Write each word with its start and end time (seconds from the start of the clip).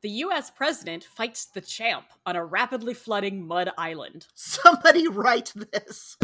the 0.00 0.10
US 0.10 0.50
president 0.50 1.02
fights 1.02 1.46
the 1.46 1.60
champ 1.60 2.06
on 2.24 2.36
a 2.36 2.44
rapidly 2.44 2.94
flooding 2.94 3.44
mud 3.44 3.70
island. 3.76 4.28
Somebody 4.34 5.08
write 5.08 5.52
this. 5.72 6.16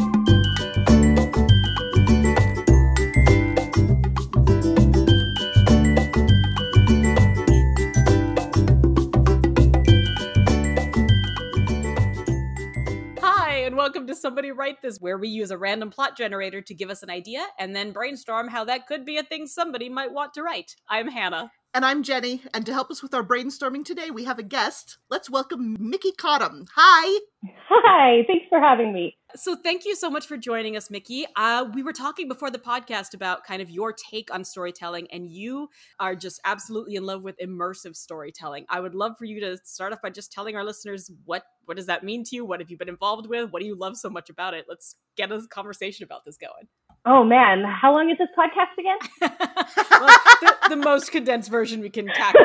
Welcome 13.85 14.07
to 14.07 14.15
Somebody 14.15 14.51
Write 14.51 14.81
This, 14.81 14.97
where 14.99 15.19
we 15.19 15.29
use 15.29 15.51
a 15.51 15.59
random 15.59 15.91
plot 15.91 16.17
generator 16.17 16.63
to 16.63 16.73
give 16.73 16.89
us 16.89 17.03
an 17.03 17.11
idea 17.11 17.45
and 17.59 17.77
then 17.77 17.93
brainstorm 17.93 18.49
how 18.49 18.65
that 18.65 18.87
could 18.87 19.05
be 19.05 19.19
a 19.19 19.23
thing 19.23 19.47
somebody 19.47 19.91
might 19.91 20.11
want 20.11 20.33
to 20.33 20.43
write. 20.43 20.75
I'm 20.89 21.09
Hannah. 21.09 21.53
And 21.75 21.85
I'm 21.85 22.03
Jenny, 22.03 22.41
and 22.55 22.65
to 22.65 22.73
help 22.73 22.91
us 22.91 23.03
with 23.03 23.13
our 23.13 23.23
brainstorming 23.23 23.85
today, 23.85 24.11
we 24.11 24.25
have 24.25 24.39
a 24.39 24.43
guest. 24.43 24.97
Let's 25.11 25.29
welcome 25.29 25.77
Micki 25.77 26.17
Cottam. 26.17 26.65
Hi. 26.75 27.21
Hi, 27.69 28.23
thanks 28.27 28.47
for 28.49 28.59
having 28.59 28.95
me. 28.95 29.19
So, 29.37 29.57
thank 29.57 29.85
you 29.85 29.97
so 29.97 30.09
much 30.09 30.29
for 30.29 30.37
joining 30.37 30.77
us, 30.77 30.89
Micki. 30.89 31.25
Uh, 31.35 31.67
we 31.75 31.83
were 31.83 31.93
talking 31.93 32.29
before 32.29 32.53
the 32.53 32.59
podcast 32.59 33.15
about 33.15 33.45
kind 33.45 33.61
of 33.61 33.69
your 33.69 33.93
take 33.93 34.33
on 34.33 34.45
storytelling, 34.45 35.09
and 35.11 35.29
you 35.29 35.71
are 35.99 36.15
just 36.15 36.41
absolutely 36.45 36.95
in 36.95 37.05
love 37.05 37.23
with 37.25 37.37
immersive 37.39 37.97
storytelling. 37.97 38.65
I 38.69 38.79
would 38.79 38.95
love 38.95 39.19
for 39.19 39.25
you 39.25 39.41
to 39.41 39.59
start 39.65 39.93
off 39.93 40.01
by 40.01 40.11
just 40.11 40.31
telling 40.31 40.55
our 40.55 40.63
listeners 40.65 41.11
what 41.25 41.43
what 41.65 41.77
does 41.77 41.87
that 41.87 42.05
mean 42.05 42.23
to 42.25 42.37
you? 42.37 42.45
What 42.45 42.61
have 42.61 42.71
you 42.71 42.77
been 42.77 42.89
involved 42.89 43.29
with? 43.29 43.51
What 43.51 43.61
do 43.61 43.67
you 43.67 43.75
love 43.75 43.97
so 43.97 44.09
much 44.09 44.31
about 44.31 44.55
it? 44.55 44.67
Let's 44.69 44.95
get 45.17 45.33
a 45.33 45.41
conversation 45.49 46.05
about 46.05 46.25
this 46.25 46.37
going. 46.37 46.69
Oh 47.05 47.25
man, 47.25 47.65
how 47.65 47.93
long 47.93 48.11
is 48.11 48.19
this 48.19 48.29
podcast 48.39 48.79
again? 48.79 48.99
well, 49.91 50.19
the, 50.41 50.57
the, 50.71 50.77
most 50.77 51.11
condensed 51.11 51.51
version 51.51 51.81
we 51.81 51.91
can 51.91 52.07
tackle. 52.07 52.41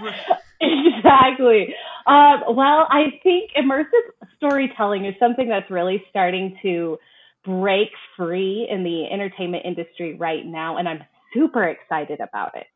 exactly. 0.60 1.74
Um, 2.06 2.54
well, 2.54 2.86
I 2.90 3.18
think 3.22 3.50
immersive 3.56 4.13
storytelling 4.44 5.04
is 5.06 5.14
something 5.18 5.48
that's 5.48 5.70
really 5.70 6.02
starting 6.10 6.58
to 6.62 6.98
break 7.44 7.88
free 8.16 8.66
in 8.70 8.84
the 8.84 9.06
entertainment 9.10 9.64
industry 9.64 10.16
right 10.16 10.44
now, 10.44 10.76
and 10.76 10.88
I'm 10.88 11.02
super 11.32 11.64
excited 11.64 12.20
about 12.20 12.52
it. 12.56 12.66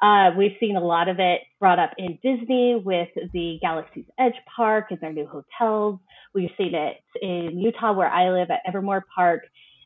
Uh, 0.00 0.36
we've 0.36 0.56
seen 0.58 0.76
a 0.76 0.84
lot 0.84 1.08
of 1.08 1.20
it 1.20 1.42
brought 1.60 1.78
up 1.78 1.90
in 1.96 2.18
Disney 2.22 2.80
with 2.84 3.08
the 3.32 3.58
Galaxy's 3.60 4.04
Edge 4.18 4.34
Park 4.56 4.86
and 4.90 5.00
their 5.00 5.12
new 5.12 5.26
hotels. 5.26 6.00
We've 6.34 6.50
seen 6.58 6.74
it 6.74 6.96
in 7.20 7.58
Utah, 7.58 7.92
where 7.92 8.08
I 8.08 8.30
live, 8.30 8.50
at 8.50 8.60
Evermore 8.66 9.04
Park 9.14 9.42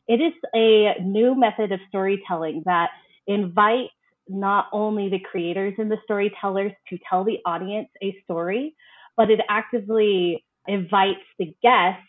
it 0.07 0.21
is 0.21 0.33
a 0.55 1.01
new 1.03 1.35
method 1.35 1.71
of 1.71 1.79
storytelling 1.89 2.63
that 2.65 2.89
invites 3.27 3.91
not 4.29 4.67
only 4.71 5.09
the 5.09 5.19
creators 5.19 5.73
and 5.77 5.91
the 5.91 5.97
storytellers 6.05 6.71
to 6.89 6.97
tell 7.09 7.23
the 7.23 7.39
audience 7.45 7.89
a 8.01 8.15
story, 8.23 8.75
but 9.17 9.29
it 9.29 9.41
actively 9.49 10.45
invites 10.67 11.19
the 11.39 11.53
guests 11.61 12.03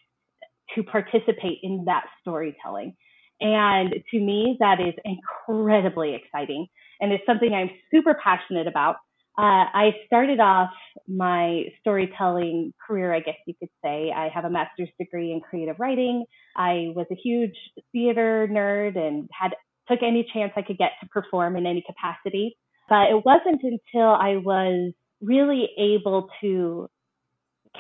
to 0.75 0.83
participate 0.83 1.59
in 1.63 1.85
that 1.87 2.05
storytelling. 2.21 2.95
And 3.41 3.95
to 4.11 4.19
me, 4.19 4.57
that 4.61 4.81
is 4.81 4.95
incredibly 5.05 6.15
exciting. 6.15 6.67
And 7.01 7.13
it's 7.13 7.25
something 7.27 7.53
I'm 7.53 7.71
super 7.93 8.17
passionate 8.23 8.67
about. 8.67 8.97
Uh, 9.39 9.71
I 9.73 9.93
started 10.07 10.41
off 10.41 10.71
my 11.07 11.67
storytelling 11.81 12.75
career, 12.85 13.15
I 13.15 13.21
guess 13.21 13.37
you 13.47 13.55
could 13.57 13.69
say. 13.85 14.13
I 14.15 14.29
have 14.35 14.45
a 14.45 14.51
master's 14.51 14.89
degree 14.99 15.33
in 15.33 15.41
creative 15.41 15.77
writing. 15.79 16.25
I 16.57 16.93
was 16.97 17.07
a 17.13 17.15
huge 17.15 17.55
theater 17.93 18.49
nerd 18.51 18.99
and 18.99 19.29
had 19.33 19.53
took 19.89 20.03
any 20.03 20.29
chance 20.33 20.53
I 20.57 20.63
could 20.63 20.77
get 20.77 20.93
to 21.01 21.09
perform 21.09 21.57
in 21.57 21.67
any 21.67 21.85
capacity. 21.87 22.57
But 22.89 23.11
it 23.11 23.25
wasn't 23.25 23.63
until 23.63 24.09
I 24.09 24.39
was 24.39 24.93
really 25.21 25.69
able 25.79 26.29
to 26.41 26.89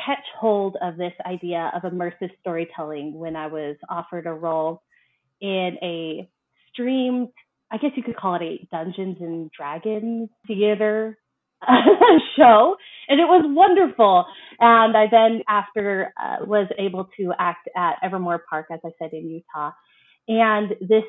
catch 0.04 0.24
hold 0.38 0.76
of 0.82 0.96
this 0.96 1.12
idea 1.26 1.70
of 1.74 1.82
immersive 1.90 2.30
storytelling 2.40 3.14
when 3.14 3.36
I 3.36 3.46
was 3.46 3.76
offered 3.88 4.26
a 4.26 4.32
role 4.32 4.82
in 5.40 5.76
a 5.82 6.28
streamed, 6.72 7.28
I 7.70 7.78
guess 7.78 7.90
you 7.96 8.02
could 8.02 8.16
call 8.16 8.36
it 8.36 8.42
a 8.42 8.68
Dungeons 8.70 9.18
and 9.20 9.50
Dragons 9.50 10.28
theater 10.46 11.18
show. 12.36 12.76
And 13.08 13.20
it 13.20 13.24
was 13.24 13.44
wonderful. 13.46 14.26
And 14.60 14.96
i 14.96 15.06
then 15.10 15.42
after 15.48 16.12
uh, 16.20 16.44
was 16.46 16.68
able 16.78 17.08
to 17.18 17.32
act 17.38 17.68
at 17.76 17.96
evermore 18.02 18.42
park 18.48 18.66
as 18.72 18.80
i 18.84 18.90
said 18.98 19.12
in 19.12 19.28
utah. 19.28 19.72
And 20.28 20.70
this 20.80 21.04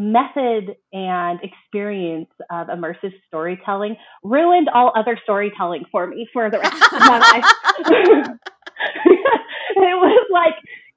method 0.00 0.76
and 0.92 1.40
experience 1.42 2.30
of 2.50 2.68
immersive 2.68 3.12
storytelling 3.26 3.96
ruined 4.24 4.68
all 4.74 4.92
other 4.96 5.18
storytelling 5.22 5.84
for 5.92 6.06
me 6.06 6.26
for 6.32 6.50
the 6.50 6.58
rest 6.58 6.82
of 6.92 7.00
my 7.00 7.18
life 7.18 7.44
it 9.06 9.96
was 9.96 10.26
like 10.32 10.54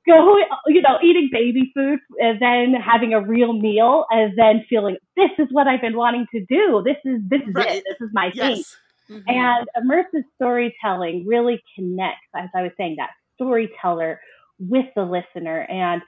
going, 0.07 0.45
you 0.67 0.81
know, 0.81 0.99
eating 1.03 1.29
baby 1.31 1.71
food 1.73 1.99
and 2.17 2.39
then 2.41 2.79
having 2.79 3.13
a 3.13 3.21
real 3.21 3.53
meal 3.53 4.05
and 4.09 4.37
then 4.37 4.65
feeling 4.69 4.97
this 5.15 5.31
is 5.39 5.47
what 5.51 5.67
I've 5.67 5.81
been 5.81 5.97
wanting 5.97 6.25
to 6.33 6.45
do. 6.45 6.83
This 6.83 6.97
is 7.05 7.21
this 7.27 7.41
is 7.41 7.53
right. 7.53 7.77
it. 7.77 7.83
This 7.87 8.07
is 8.07 8.09
my 8.13 8.31
yes. 8.33 8.47
thing. 8.47 8.63
Mm-hmm. 9.17 9.29
And 9.29 9.67
immersive 9.77 10.23
storytelling 10.35 11.25
really 11.27 11.61
connects, 11.75 12.27
as 12.35 12.49
I 12.55 12.63
was 12.63 12.71
saying, 12.77 12.95
that 12.99 13.09
storyteller 13.35 14.19
with 14.59 14.85
the 14.95 15.03
listener 15.03 15.61
and 15.69 16.01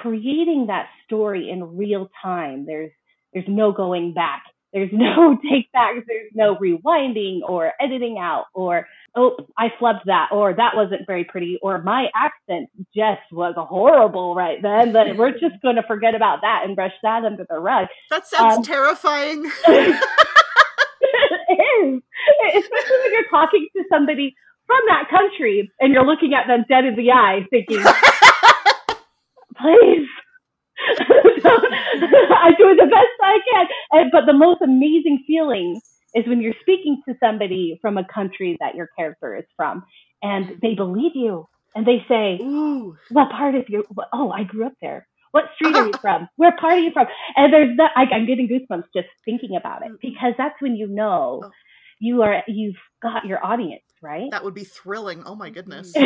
creating 0.00 0.66
that 0.68 0.86
story 1.04 1.50
in 1.50 1.76
real 1.76 2.10
time. 2.22 2.66
There's 2.66 2.90
there's 3.32 3.46
no 3.48 3.72
going 3.72 4.14
back. 4.14 4.42
There's 4.72 4.90
no 4.92 5.38
take 5.50 5.70
backs. 5.72 6.04
There's 6.06 6.30
no 6.34 6.56
rewinding 6.56 7.40
or 7.46 7.72
editing 7.80 8.18
out 8.18 8.46
or, 8.54 8.86
oh, 9.14 9.36
I 9.58 9.68
flubbed 9.80 10.04
that 10.06 10.28
or 10.32 10.54
that 10.54 10.72
wasn't 10.74 11.06
very 11.06 11.24
pretty 11.24 11.58
or 11.62 11.82
my 11.82 12.06
accent 12.14 12.70
just 12.94 13.20
was 13.30 13.54
horrible 13.56 14.34
right 14.34 14.60
then. 14.62 14.92
But 14.92 15.16
we're 15.16 15.32
just 15.40 15.60
going 15.62 15.76
to 15.76 15.82
forget 15.86 16.14
about 16.14 16.40
that 16.42 16.62
and 16.64 16.74
brush 16.74 16.92
that 17.02 17.24
under 17.24 17.46
the 17.48 17.58
rug. 17.58 17.88
That 18.10 18.26
sounds 18.26 18.58
um, 18.58 18.62
terrifying. 18.62 19.44
it 19.66 20.00
is. 21.84 22.02
Especially 22.54 22.98
when 23.02 23.12
you're 23.12 23.28
talking 23.30 23.68
to 23.76 23.84
somebody 23.90 24.34
from 24.66 24.80
that 24.88 25.08
country 25.10 25.70
and 25.80 25.92
you're 25.92 26.06
looking 26.06 26.32
at 26.34 26.46
them 26.46 26.64
dead 26.68 26.84
in 26.84 26.96
the 26.96 27.10
eye 27.10 27.46
thinking, 27.50 27.84
please 29.56 30.08
I'm 30.88 32.54
doing 32.58 32.76
the 32.76 32.88
best 32.90 33.16
I 33.22 33.38
can. 33.50 33.66
And, 33.92 34.10
but 34.10 34.26
the 34.26 34.32
most 34.32 34.62
amazing 34.62 35.24
feeling 35.26 35.80
is 36.14 36.26
when 36.26 36.40
you're 36.40 36.54
speaking 36.60 37.00
to 37.08 37.14
somebody 37.20 37.78
from 37.80 37.98
a 37.98 38.04
country 38.04 38.56
that 38.60 38.74
your 38.74 38.88
character 38.98 39.36
is 39.36 39.44
from, 39.56 39.84
and 40.22 40.58
they 40.60 40.74
believe 40.74 41.12
you, 41.14 41.48
and 41.74 41.86
they 41.86 42.04
say, 42.08 42.38
Ooh. 42.42 42.96
"What 43.10 43.30
part 43.30 43.54
of 43.54 43.68
your? 43.68 43.84
Oh, 44.12 44.30
I 44.30 44.44
grew 44.44 44.66
up 44.66 44.74
there. 44.80 45.06
What 45.30 45.44
street 45.54 45.74
are 45.74 45.86
you 45.86 45.92
from? 46.00 46.28
Where 46.36 46.52
part 46.56 46.74
are 46.74 46.78
you 46.78 46.92
from?" 46.92 47.06
And 47.36 47.52
there's 47.52 47.76
that. 47.78 47.92
I, 47.96 48.02
I'm 48.14 48.26
getting 48.26 48.48
goosebumps 48.48 48.88
just 48.94 49.08
thinking 49.24 49.56
about 49.56 49.84
it 49.84 49.92
because 50.00 50.34
that's 50.36 50.60
when 50.60 50.76
you 50.76 50.86
know 50.86 51.42
oh. 51.44 51.50
you 51.98 52.22
are 52.22 52.42
you've 52.46 52.76
got 53.02 53.24
your 53.24 53.44
audience 53.44 53.84
right. 54.02 54.30
That 54.30 54.44
would 54.44 54.54
be 54.54 54.64
thrilling. 54.64 55.22
Oh 55.24 55.34
my 55.34 55.48
goodness. 55.48 55.94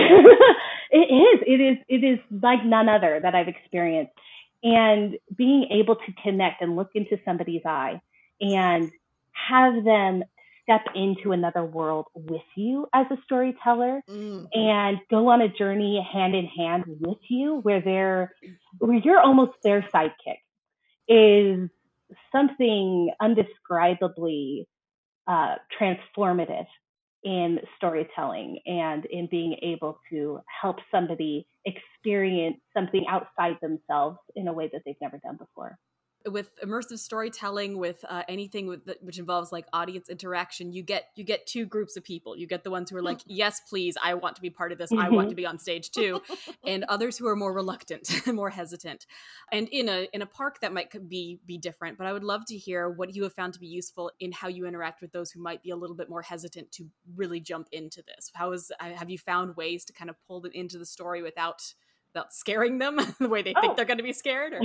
it 0.96 1.12
is. 1.12 1.42
It 1.46 1.60
is. 1.60 1.76
It 1.88 2.04
is 2.04 2.18
like 2.30 2.64
none 2.64 2.88
other 2.88 3.20
that 3.22 3.34
I've 3.34 3.48
experienced 3.48 4.12
and 4.62 5.16
being 5.36 5.68
able 5.70 5.96
to 5.96 6.12
connect 6.22 6.62
and 6.62 6.76
look 6.76 6.90
into 6.94 7.18
somebody's 7.24 7.62
eye 7.64 8.00
and 8.40 8.90
have 9.32 9.84
them 9.84 10.24
step 10.62 10.82
into 10.94 11.30
another 11.30 11.64
world 11.64 12.06
with 12.14 12.42
you 12.56 12.88
as 12.92 13.06
a 13.10 13.16
storyteller 13.24 14.02
mm. 14.08 14.48
and 14.52 14.98
go 15.10 15.28
on 15.28 15.40
a 15.40 15.48
journey 15.48 16.04
hand 16.12 16.34
in 16.34 16.46
hand 16.46 16.84
with 16.86 17.18
you 17.28 17.60
where 17.62 17.80
they're 17.80 18.34
where 18.78 18.98
you're 18.98 19.20
almost 19.20 19.52
their 19.62 19.82
sidekick 19.94 20.40
is 21.06 21.70
something 22.32 23.10
undescribably 23.22 24.66
uh, 25.28 25.54
transformative 25.78 26.66
in 27.26 27.58
storytelling 27.76 28.60
and 28.66 29.04
in 29.06 29.26
being 29.30 29.56
able 29.62 30.00
to 30.10 30.38
help 30.62 30.76
somebody 30.92 31.46
experience 31.66 32.58
something 32.72 33.04
outside 33.10 33.56
themselves 33.60 34.18
in 34.36 34.46
a 34.46 34.52
way 34.52 34.70
that 34.72 34.82
they've 34.86 34.94
never 35.02 35.18
done 35.18 35.36
before 35.36 35.76
with 36.26 36.50
immersive 36.60 36.98
storytelling 36.98 37.78
with 37.78 38.04
uh, 38.08 38.22
anything 38.28 38.66
with 38.66 38.84
the, 38.84 38.96
which 39.00 39.18
involves 39.18 39.52
like 39.52 39.66
audience 39.72 40.08
interaction 40.08 40.72
you 40.72 40.82
get 40.82 41.08
you 41.14 41.24
get 41.24 41.46
two 41.46 41.64
groups 41.66 41.96
of 41.96 42.04
people 42.04 42.36
you 42.36 42.46
get 42.46 42.64
the 42.64 42.70
ones 42.70 42.90
who 42.90 42.96
are 42.96 43.02
like 43.02 43.20
yes 43.26 43.60
please 43.60 43.96
i 44.02 44.14
want 44.14 44.34
to 44.34 44.42
be 44.42 44.50
part 44.50 44.72
of 44.72 44.78
this 44.78 44.90
mm-hmm. 44.90 45.02
i 45.02 45.08
want 45.08 45.28
to 45.28 45.34
mm-hmm. 45.34 45.42
be 45.42 45.46
on 45.46 45.58
stage 45.58 45.90
too 45.90 46.20
and 46.66 46.84
others 46.84 47.16
who 47.16 47.26
are 47.26 47.36
more 47.36 47.52
reluctant 47.52 48.10
more 48.32 48.50
hesitant 48.50 49.06
and 49.52 49.68
in 49.68 49.88
a 49.88 50.08
in 50.12 50.22
a 50.22 50.26
park 50.26 50.60
that 50.60 50.72
might 50.72 50.90
be 51.08 51.38
be 51.46 51.58
different 51.58 51.96
but 51.96 52.06
i 52.06 52.12
would 52.12 52.24
love 52.24 52.44
to 52.46 52.56
hear 52.56 52.88
what 52.88 53.14
you 53.14 53.22
have 53.22 53.32
found 53.32 53.52
to 53.52 53.60
be 53.60 53.66
useful 53.66 54.10
in 54.20 54.32
how 54.32 54.48
you 54.48 54.66
interact 54.66 55.00
with 55.00 55.12
those 55.12 55.30
who 55.30 55.40
might 55.40 55.62
be 55.62 55.70
a 55.70 55.76
little 55.76 55.96
bit 55.96 56.08
more 56.08 56.22
hesitant 56.22 56.70
to 56.72 56.88
really 57.14 57.40
jump 57.40 57.68
into 57.72 58.02
this 58.02 58.30
how 58.34 58.52
is 58.52 58.72
uh, 58.80 58.90
have 58.90 59.10
you 59.10 59.18
found 59.18 59.56
ways 59.56 59.84
to 59.84 59.92
kind 59.92 60.10
of 60.10 60.16
pull 60.26 60.40
them 60.40 60.52
into 60.54 60.78
the 60.78 60.86
story 60.86 61.22
without 61.22 61.74
without 62.12 62.32
scaring 62.32 62.78
them 62.78 62.98
the 63.20 63.28
way 63.28 63.42
they 63.42 63.52
oh. 63.54 63.60
think 63.60 63.76
they're 63.76 63.84
going 63.84 63.98
to 63.98 64.02
be 64.02 64.12
scared 64.12 64.52
or 64.54 64.60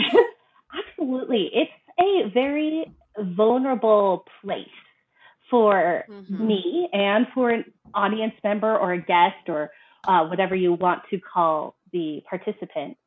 Absolutely. 1.11 1.49
It's 1.53 1.71
a 1.99 2.29
very 2.33 2.85
vulnerable 3.19 4.25
place 4.41 4.67
for 5.49 6.05
Mhm. 6.07 6.39
me 6.39 6.89
and 6.93 7.27
for 7.33 7.49
an 7.49 7.65
audience 7.93 8.33
member 8.43 8.77
or 8.77 8.93
a 8.93 9.01
guest 9.01 9.49
or 9.49 9.71
uh, 10.05 10.25
whatever 10.27 10.55
you 10.55 10.73
want 10.73 11.03
to 11.09 11.19
call 11.19 11.75
the 11.91 12.23
participant 12.29 12.97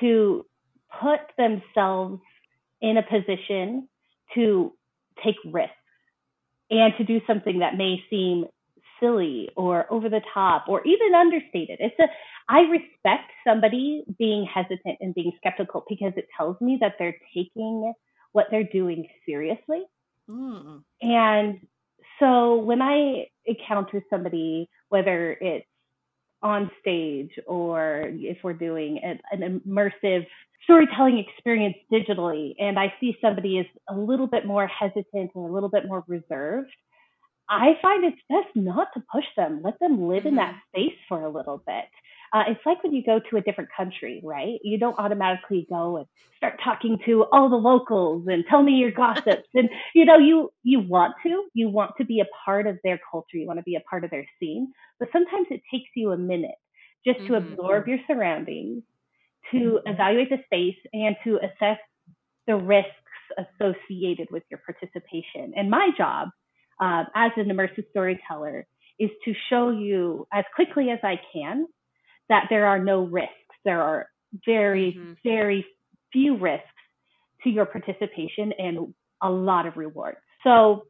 to 0.00 0.46
put 1.02 1.20
themselves 1.36 2.22
in 2.80 2.96
a 2.96 3.02
position 3.02 3.88
to 4.34 4.74
take 5.22 5.36
risks 5.44 5.76
and 6.70 6.96
to 6.96 7.04
do 7.04 7.20
something 7.26 7.58
that 7.58 7.76
may 7.76 8.02
seem 8.08 8.46
silly 9.04 9.50
or 9.56 9.92
over 9.92 10.08
the 10.08 10.20
top 10.32 10.64
or 10.68 10.82
even 10.86 11.14
understated. 11.14 11.78
It's 11.80 11.98
a 11.98 12.06
I 12.48 12.60
respect 12.60 13.30
somebody 13.46 14.04
being 14.18 14.46
hesitant 14.46 14.98
and 15.00 15.14
being 15.14 15.32
skeptical 15.38 15.84
because 15.88 16.12
it 16.16 16.28
tells 16.36 16.60
me 16.60 16.78
that 16.80 16.94
they're 16.98 17.16
taking 17.34 17.92
what 18.32 18.46
they're 18.50 18.64
doing 18.64 19.08
seriously. 19.26 19.82
Mm. 20.28 20.82
And 21.00 21.60
so 22.20 22.56
when 22.56 22.82
I 22.82 23.26
encounter 23.46 24.02
somebody, 24.10 24.68
whether 24.88 25.32
it's 25.40 25.66
on 26.42 26.70
stage 26.80 27.30
or 27.46 28.04
if 28.06 28.38
we're 28.42 28.52
doing 28.52 29.00
an, 29.02 29.20
an 29.32 29.62
immersive 29.66 30.26
storytelling 30.64 31.18
experience 31.18 31.76
digitally, 31.92 32.54
and 32.58 32.78
I 32.78 32.92
see 33.00 33.16
somebody 33.20 33.58
is 33.58 33.66
a 33.88 33.94
little 33.94 34.26
bit 34.26 34.46
more 34.46 34.66
hesitant 34.66 35.30
and 35.34 35.44
a 35.48 35.52
little 35.52 35.70
bit 35.70 35.86
more 35.86 36.04
reserved, 36.06 36.70
I 37.48 37.74
find 37.82 38.04
it's 38.04 38.20
best 38.28 38.54
not 38.54 38.88
to 38.94 39.02
push 39.12 39.24
them. 39.36 39.60
Let 39.62 39.78
them 39.80 40.08
live 40.08 40.26
in 40.26 40.36
that 40.36 40.54
space 40.68 40.96
for 41.08 41.22
a 41.22 41.30
little 41.30 41.62
bit. 41.66 41.84
Uh, 42.32 42.44
it's 42.48 42.60
like 42.66 42.82
when 42.82 42.92
you 42.92 43.04
go 43.04 43.20
to 43.30 43.36
a 43.36 43.40
different 43.42 43.70
country, 43.76 44.20
right? 44.24 44.58
You 44.62 44.78
don't 44.78 44.98
automatically 44.98 45.66
go 45.68 45.98
and 45.98 46.06
start 46.36 46.60
talking 46.64 46.98
to 47.06 47.24
all 47.32 47.48
the 47.48 47.56
locals 47.56 48.26
and 48.28 48.44
tell 48.48 48.62
me 48.62 48.72
your 48.74 48.90
gossips. 49.04 49.48
and 49.54 49.68
you 49.94 50.04
know, 50.04 50.18
you 50.18 50.50
you 50.62 50.80
want 50.80 51.14
to, 51.24 51.44
you 51.54 51.68
want 51.68 51.92
to 51.98 52.04
be 52.04 52.20
a 52.20 52.26
part 52.44 52.66
of 52.66 52.78
their 52.84 53.00
culture. 53.10 53.36
You 53.36 53.46
want 53.46 53.58
to 53.58 53.64
be 53.64 53.76
a 53.76 53.80
part 53.88 54.04
of 54.04 54.10
their 54.10 54.26
scene. 54.40 54.72
But 54.98 55.08
sometimes 55.12 55.46
it 55.50 55.62
takes 55.70 55.90
you 55.94 56.12
a 56.12 56.16
minute 56.18 56.56
just 57.06 57.20
to 57.26 57.34
Mhm. 57.34 57.36
absorb 57.36 57.86
your 57.86 57.98
surroundings, 58.06 58.82
to 59.52 59.80
evaluate 59.86 60.30
the 60.30 60.38
space, 60.46 60.76
and 60.92 61.16
to 61.24 61.38
assess 61.38 61.78
the 62.46 62.56
risks 62.56 62.90
associated 63.38 64.28
with 64.30 64.42
your 64.50 64.60
participation. 64.64 65.52
And 65.56 65.70
my 65.70 65.90
job 65.96 66.28
um, 66.80 67.06
as 67.14 67.32
an 67.36 67.46
immersive 67.46 67.88
storyteller 67.90 68.66
is 68.98 69.10
to 69.24 69.34
show 69.48 69.70
you 69.70 70.26
as 70.32 70.44
quickly 70.54 70.90
as 70.90 70.98
I 71.02 71.20
can 71.32 71.66
that 72.28 72.46
there 72.50 72.66
are 72.66 72.78
no 72.78 73.02
risks. 73.02 73.32
There 73.64 73.82
are 73.82 74.08
very, 74.46 74.92
Mhm. 74.92 75.16
very 75.22 75.66
few 76.12 76.36
risks 76.36 76.68
to 77.42 77.50
your 77.50 77.66
participation 77.66 78.52
and 78.52 78.94
a 79.20 79.30
lot 79.30 79.66
of 79.66 79.76
rewards. 79.76 80.18
So 80.42 80.86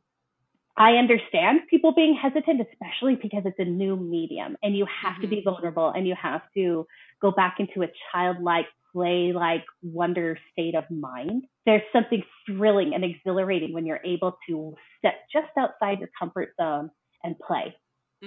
I 0.76 0.96
understand 0.96 1.60
people 1.68 1.92
being 1.92 2.14
hesitant, 2.14 2.60
especially 2.60 3.14
because 3.16 3.42
it's 3.46 3.58
a 3.58 3.64
new 3.64 3.96
medium 3.96 4.56
and 4.62 4.76
you 4.76 4.86
have 4.86 5.20
to 5.20 5.28
be 5.28 5.40
vulnerable 5.40 5.88
and 5.90 6.06
you 6.06 6.14
have 6.16 6.42
to 6.54 6.86
go 7.20 7.30
back 7.30 7.60
into 7.60 7.82
a 7.82 7.88
childlike, 8.10 8.66
play 8.92 9.32
like 9.32 9.64
wonder 9.82 10.36
state 10.52 10.74
of 10.74 10.84
mind. 10.90 11.44
There's 11.66 11.82
something 11.92 12.22
thrilling 12.46 12.94
and 12.94 13.04
exhilarating 13.04 13.72
when 13.72 13.86
you're 13.86 14.00
able 14.04 14.38
to 14.48 14.74
step 14.98 15.14
just 15.32 15.48
outside 15.58 16.00
your 16.00 16.10
comfort 16.18 16.54
zone 16.60 16.90
and 17.22 17.38
play. 17.38 17.74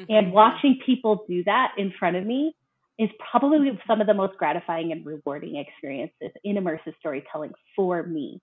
And 0.10 0.31
Mhm. 0.31 0.31
watching 0.34 0.80
people 0.86 1.25
do 1.30 1.44
that 1.45 1.74
in 1.78 1.94
front 2.00 2.18
of 2.18 2.25
me 2.25 2.56
is 3.00 3.10
probably 3.31 3.80
some 3.88 4.01
of 4.01 4.07
the 4.07 4.13
most 4.13 4.38
gratifying 4.38 4.92
and 4.92 5.06
rewarding 5.06 5.57
experiences 5.57 6.31
in 6.44 6.56
immersive 6.56 6.98
storytelling 7.00 7.54
for 7.75 8.04
me 8.04 8.42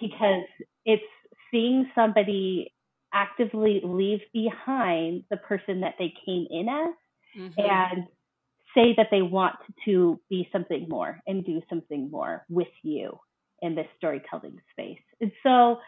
because 0.00 0.44
it's 0.84 1.02
seeing 1.50 1.90
somebody 1.94 2.74
actively 3.12 3.80
leave 3.84 4.20
behind 4.32 5.24
the 5.30 5.36
person 5.38 5.80
that 5.80 5.94
they 5.98 6.12
came 6.26 6.46
in 6.50 6.68
as 6.68 6.94
Mhm. 7.34 7.86
and 7.92 8.04
say 8.74 8.94
that 8.96 9.08
they 9.10 9.22
want 9.22 9.56
to 9.84 10.20
be 10.28 10.48
something 10.52 10.86
more 10.88 11.20
and 11.26 11.44
do 11.44 11.62
something 11.70 12.10
more 12.10 12.44
with 12.50 12.68
you 12.82 13.18
in 13.62 13.74
this 13.74 13.86
storytelling 13.96 14.58
space. 14.72 15.00
And 15.20 15.32
so 15.42 15.78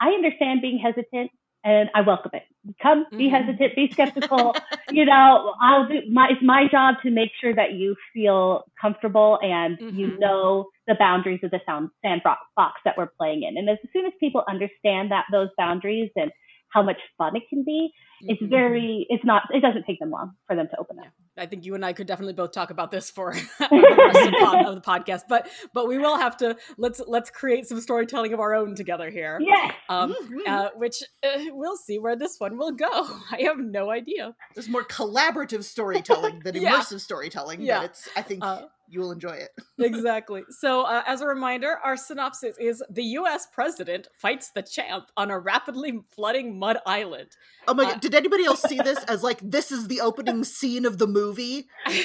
I 0.00 0.08
understand 0.10 0.60
being 0.62 0.78
hesitant 0.78 1.30
and 1.64 1.90
I 1.94 2.02
welcome 2.02 2.30
it. 2.34 2.44
Come, 2.82 3.06
be 3.18 3.28
Mhm. 3.28 3.30
hesitant, 3.30 3.74
be 3.74 3.90
skeptical. 3.92 4.56
you 4.90 5.04
know, 5.04 5.54
I'll 5.60 5.88
do 5.88 6.00
my 6.10 6.28
it's 6.30 6.42
my 6.42 6.66
job 6.70 6.96
to 7.02 7.10
make 7.10 7.30
sure 7.40 7.54
that 7.54 7.72
you 7.74 7.96
feel 8.14 8.64
comfortable 8.80 9.38
and 9.42 9.78
you 9.90 10.06
Mhm. 10.06 10.18
know 10.18 10.66
the 10.86 10.94
boundaries 10.98 11.40
of 11.42 11.50
the 11.50 11.60
sound 11.66 11.90
sandbox 12.04 12.40
box 12.56 12.80
that 12.84 12.96
we're 12.96 13.10
playing 13.18 13.42
in. 13.42 13.56
And 13.58 13.68
as 13.68 13.78
soon 13.92 14.06
as 14.06 14.12
people 14.20 14.44
understand 14.48 15.10
that 15.10 15.24
those 15.32 15.48
boundaries 15.58 16.10
and 16.16 16.30
how 16.72 16.82
much 16.82 16.98
fun 17.16 17.36
it 17.36 17.42
can 17.48 17.64
be, 17.64 17.90
it's 18.28 18.40
Mhm. 18.42 18.50
very 18.50 19.06
it's 19.10 19.24
not 19.24 19.42
it 19.52 19.60
doesn't 19.60 19.84
take 19.84 19.98
them 19.98 20.10
long 20.10 20.32
for 20.46 20.54
them 20.56 20.68
to 20.70 20.78
open 20.78 20.98
up. 21.00 21.12
I 21.38 21.46
think 21.46 21.64
you 21.64 21.74
and 21.74 21.84
I 21.84 21.92
could 21.92 22.06
definitely 22.06 22.34
both 22.34 22.52
talk 22.52 22.70
about 22.70 22.90
this 22.90 23.10
for 23.10 23.32
the 23.58 23.68
rest 23.70 24.26
of 24.26 24.32
the, 24.32 24.38
pod, 24.40 24.66
of 24.66 24.74
the 24.74 24.80
podcast, 24.80 25.22
but 25.28 25.48
but 25.72 25.86
we 25.88 25.98
will 25.98 26.18
have 26.18 26.36
to 26.38 26.56
let's 26.76 27.00
let's 27.06 27.30
create 27.30 27.66
some 27.66 27.80
storytelling 27.80 28.32
of 28.32 28.40
our 28.40 28.54
own 28.54 28.74
together 28.74 29.10
here. 29.10 29.38
Yes. 29.40 29.74
Um, 29.88 30.14
Mhm. 30.18 30.46
uh, 30.48 30.70
which 30.76 31.02
uh, 31.22 31.28
we'll 31.50 31.76
see 31.76 31.98
where 31.98 32.16
this 32.16 32.36
one 32.38 32.56
will 32.58 32.72
go. 32.72 32.88
I 33.30 33.42
have 33.42 33.58
no 33.58 33.90
idea. 33.90 34.34
There's 34.54 34.68
more 34.68 34.84
collaborative 34.84 35.64
storytelling 35.64 36.40
than 36.40 36.56
Yeah. 36.56 36.72
immersive 36.78 37.00
storytelling, 37.00 37.60
Yeah. 37.62 37.80
but 37.80 37.84
it's 37.90 38.08
I 38.16 38.22
think 38.22 38.44
Uh, 38.44 38.62
you 38.90 39.00
will 39.00 39.12
enjoy 39.12 39.32
it. 39.46 39.50
exactly. 39.78 40.42
So, 40.48 40.82
uh, 40.82 41.02
as 41.06 41.20
a 41.20 41.26
reminder, 41.26 41.76
our 41.84 41.94
synopsis 41.96 42.56
is 42.58 42.82
the 42.88 43.02
U.S. 43.20 43.46
president 43.52 44.08
fights 44.14 44.50
the 44.50 44.62
champ 44.62 45.10
on 45.14 45.30
a 45.30 45.38
rapidly 45.38 46.00
flooding 46.14 46.58
mud 46.58 46.78
island. 46.86 47.28
Oh 47.66 47.74
my 47.74 47.84
Uh, 47.84 47.90
god, 47.92 48.00
did 48.00 48.14
anybody 48.14 48.44
else 48.46 48.62
see 48.62 48.78
this 48.78 48.98
as 49.04 49.22
like 49.22 49.40
this 49.42 49.70
is 49.70 49.88
the 49.88 50.00
opening 50.00 50.42
scene 50.42 50.86
of 50.86 50.96
the 50.98 51.06
movie? 51.06 51.27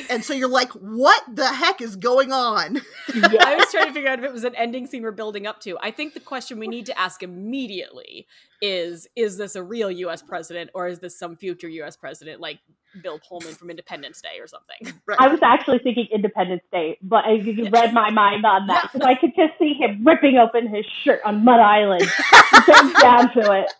And 0.09 0.23
so 0.23 0.33
you're 0.33 0.47
like, 0.49 0.71
what 0.73 1.23
the 1.33 1.47
heck 1.47 1.81
is 1.81 1.95
going 1.95 2.31
on? 2.31 2.81
I 3.13 3.55
was 3.57 3.71
trying 3.71 3.87
to 3.87 3.93
figure 3.93 4.09
out 4.09 4.19
if 4.19 4.25
it 4.25 4.33
was 4.33 4.43
an 4.43 4.55
ending 4.55 4.87
scene 4.87 5.03
we're 5.03 5.11
building 5.11 5.45
up 5.47 5.59
to. 5.61 5.77
I 5.81 5.91
think 5.91 6.13
the 6.13 6.19
question 6.19 6.59
we 6.59 6.67
need 6.67 6.85
to 6.87 6.97
ask 6.99 7.23
immediately 7.23 8.27
is 8.61 9.07
is 9.15 9.37
this 9.37 9.55
a 9.55 9.63
real 9.63 9.91
US 9.91 10.21
president 10.21 10.69
or 10.73 10.87
is 10.87 10.99
this 10.99 11.17
some 11.17 11.35
future 11.35 11.67
US 11.67 11.95
president 11.97 12.39
like 12.39 12.59
Bill 13.01 13.19
Pullman 13.27 13.53
from 13.55 13.69
Independence 13.69 14.21
Day 14.21 14.39
or 14.39 14.47
something? 14.47 14.99
Right. 15.05 15.17
I 15.19 15.27
was 15.27 15.39
actually 15.43 15.79
thinking 15.79 16.07
Independence 16.13 16.61
Day, 16.71 16.97
but 17.01 17.25
you 17.27 17.69
read 17.69 17.93
my 17.93 18.09
mind 18.11 18.45
on 18.45 18.67
that 18.67 18.83
Yeah. 18.83 18.89
because 18.93 19.05
I 19.07 19.15
could 19.15 19.31
just 19.35 19.57
see 19.59 19.73
him 19.73 20.05
ripping 20.05 20.37
open 20.37 20.67
his 20.73 20.85
shirt 21.03 21.19
on 21.25 21.43
Mud 21.43 21.59
Island. 21.59 22.03
He 22.53 22.71
comes 22.71 22.93
down 23.01 23.33
to 23.33 23.51
it. 23.51 23.73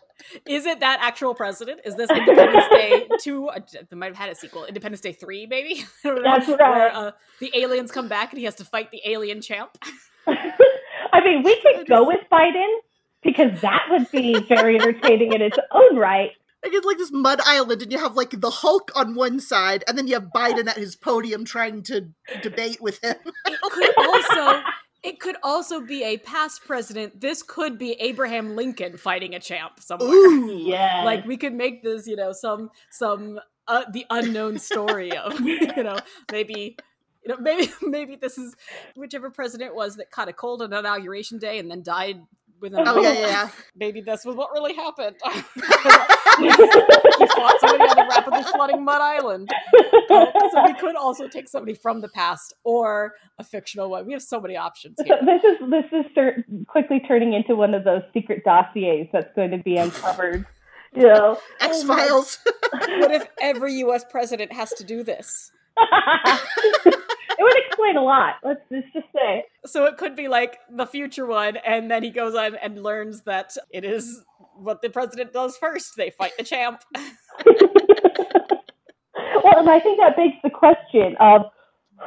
Is 0.46 0.66
it 0.66 0.80
that 0.80 0.98
actual 1.00 1.34
president? 1.34 1.80
Is 1.84 1.96
this 1.96 2.10
Independence 2.10 2.64
Day 2.70 3.08
2? 3.20 3.48
Uh, 3.48 3.60
they 3.90 3.96
might 3.96 4.06
have 4.06 4.16
had 4.16 4.30
a 4.30 4.34
sequel. 4.34 4.64
Independence 4.64 5.00
Day 5.00 5.12
3, 5.12 5.46
maybe? 5.46 5.84
I 6.04 6.08
don't 6.08 6.16
know. 6.16 6.22
That's 6.22 6.48
right. 6.48 6.58
Where 6.58 6.94
uh, 6.94 7.10
the 7.40 7.50
aliens 7.54 7.90
come 7.90 8.08
back 8.08 8.32
and 8.32 8.38
he 8.38 8.44
has 8.44 8.54
to 8.56 8.64
fight 8.64 8.90
the 8.90 9.00
alien 9.04 9.40
champ. 9.40 9.76
I 10.26 11.20
mean, 11.24 11.42
we 11.42 11.60
could 11.60 11.86
go 11.86 12.06
with 12.06 12.20
Biden 12.32 12.72
because 13.22 13.60
that 13.60 13.82
would 13.90 14.10
be 14.10 14.38
very 14.40 14.76
entertaining 14.76 15.32
in 15.32 15.42
its 15.42 15.58
own 15.70 15.96
right. 15.96 16.30
Like 16.62 16.72
it's 16.72 16.86
like 16.86 16.96
this 16.96 17.12
mud 17.12 17.40
island, 17.44 17.82
and 17.82 17.92
you 17.92 17.98
have 17.98 18.16
like 18.16 18.40
the 18.40 18.48
Hulk 18.48 18.90
on 18.94 19.14
one 19.14 19.38
side, 19.38 19.84
and 19.86 19.98
then 19.98 20.06
you 20.06 20.14
have 20.14 20.30
Biden 20.34 20.66
at 20.66 20.78
his 20.78 20.96
podium 20.96 21.44
trying 21.44 21.82
to 21.84 22.08
debate 22.42 22.80
with 22.80 23.04
him. 23.04 23.16
It 23.44 23.60
could 23.60 23.98
also 23.98 24.62
it 25.04 25.20
could 25.20 25.36
also 25.42 25.80
be 25.80 26.02
a 26.02 26.16
past 26.16 26.64
president. 26.64 27.20
This 27.20 27.42
could 27.42 27.78
be 27.78 27.92
Abraham 28.00 28.56
Lincoln 28.56 28.96
fighting 28.96 29.34
a 29.34 29.38
champ 29.38 29.78
somewhere. 29.78 30.08
Ooh, 30.08 30.50
Yeah. 30.64 31.02
Like 31.04 31.26
we 31.26 31.36
could 31.36 31.54
make 31.54 31.82
this, 31.82 32.06
you 32.06 32.16
know, 32.16 32.32
some 32.32 32.70
some 32.90 33.38
uh, 33.68 33.84
the 33.92 34.06
unknown 34.10 34.58
story 34.58 35.16
of 35.16 35.38
you 35.40 35.82
know 35.82 35.98
maybe 36.32 36.76
you 37.24 37.28
know 37.28 37.36
maybe 37.40 37.70
maybe 37.82 38.16
this 38.16 38.38
is 38.38 38.54
whichever 38.96 39.30
president 39.30 39.74
was 39.74 39.96
that 39.96 40.10
caught 40.10 40.28
a 40.28 40.32
cold 40.32 40.62
on 40.62 40.72
inauguration 40.72 41.38
day 41.38 41.58
and 41.58 41.70
then 41.70 41.82
died 41.82 42.22
within. 42.60 42.86
a 42.86 42.92
Oh 42.92 43.00
yeah, 43.00 43.12
yeah, 43.12 43.26
yeah. 43.26 43.48
Maybe 43.76 44.00
this 44.00 44.24
was 44.24 44.36
what 44.36 44.50
really 44.52 44.74
happened. 44.74 45.16
he 45.24 45.30
fought 47.26 47.60
somebody 47.60 47.84
on 47.84 47.96
the 47.96 48.06
rapidly 48.10 48.42
flooding 48.52 48.84
mud 48.84 49.00
island. 49.00 49.48
Uh, 50.10 50.26
so 50.52 50.64
we 50.64 50.74
could 50.74 50.96
also 50.96 51.28
take 51.28 51.48
somebody 51.48 51.74
from 51.74 52.00
the 52.00 52.08
past 52.08 52.54
or 52.64 53.14
a 53.38 53.44
fictional 53.44 53.90
one. 53.90 54.06
We 54.06 54.12
have 54.12 54.22
so 54.22 54.40
many 54.40 54.56
options 54.56 54.96
So 54.98 55.04
this 55.04 55.44
is 55.44 55.70
this 55.70 55.84
is 55.92 56.04
cer- 56.14 56.44
quickly 56.66 57.00
turning 57.06 57.32
into 57.32 57.56
one 57.56 57.74
of 57.74 57.84
those 57.84 58.02
secret 58.12 58.44
dossiers 58.44 59.08
that's 59.12 59.34
going 59.34 59.50
to 59.50 59.58
be 59.58 59.76
uncovered. 59.76 60.46
You 60.94 61.08
know, 61.08 61.38
X 61.60 61.82
Files. 61.82 62.38
What 62.72 63.12
if 63.12 63.26
every 63.40 63.74
U.S. 63.74 64.04
president 64.08 64.52
has 64.52 64.70
to 64.74 64.84
do 64.84 65.02
this? 65.02 65.50
It 65.76 67.38
would 67.40 67.56
explain 67.66 67.96
a 67.96 68.02
lot. 68.02 68.34
Let's, 68.42 68.60
let's 68.70 68.86
just 68.92 69.06
say. 69.14 69.44
So 69.66 69.84
it 69.86 69.96
could 69.96 70.16
be 70.16 70.28
like 70.28 70.58
the 70.70 70.86
future 70.86 71.26
one, 71.26 71.56
and 71.58 71.90
then 71.90 72.02
he 72.02 72.10
goes 72.10 72.34
on 72.34 72.54
and 72.56 72.82
learns 72.82 73.22
that 73.22 73.56
it 73.70 73.84
is 73.84 74.22
what 74.56 74.82
the 74.82 74.90
president 74.90 75.32
does 75.32 75.56
first. 75.56 75.96
They 75.96 76.10
fight 76.10 76.32
the 76.38 76.44
champ. 76.44 76.82
well, 77.44 77.58
and 79.58 79.68
I 79.70 79.80
think 79.80 79.98
that 80.00 80.16
begs 80.16 80.34
the 80.42 80.50
question 80.50 81.16
of 81.20 81.42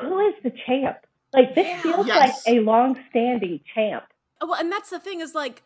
who 0.01 0.19
is 0.27 0.33
the 0.43 0.51
champ? 0.65 0.97
Like 1.33 1.55
this 1.55 1.67
Yeah. 1.67 1.81
feels 1.81 2.07
Yes. 2.07 2.43
like 2.45 2.55
a 2.55 2.59
long-standing 2.61 3.59
champ. 3.73 4.03
Well, 4.41 4.55
and 4.59 4.71
that's 4.71 4.89
the 4.91 4.99
thing 4.99 5.19
is 5.21 5.33
like, 5.35 5.63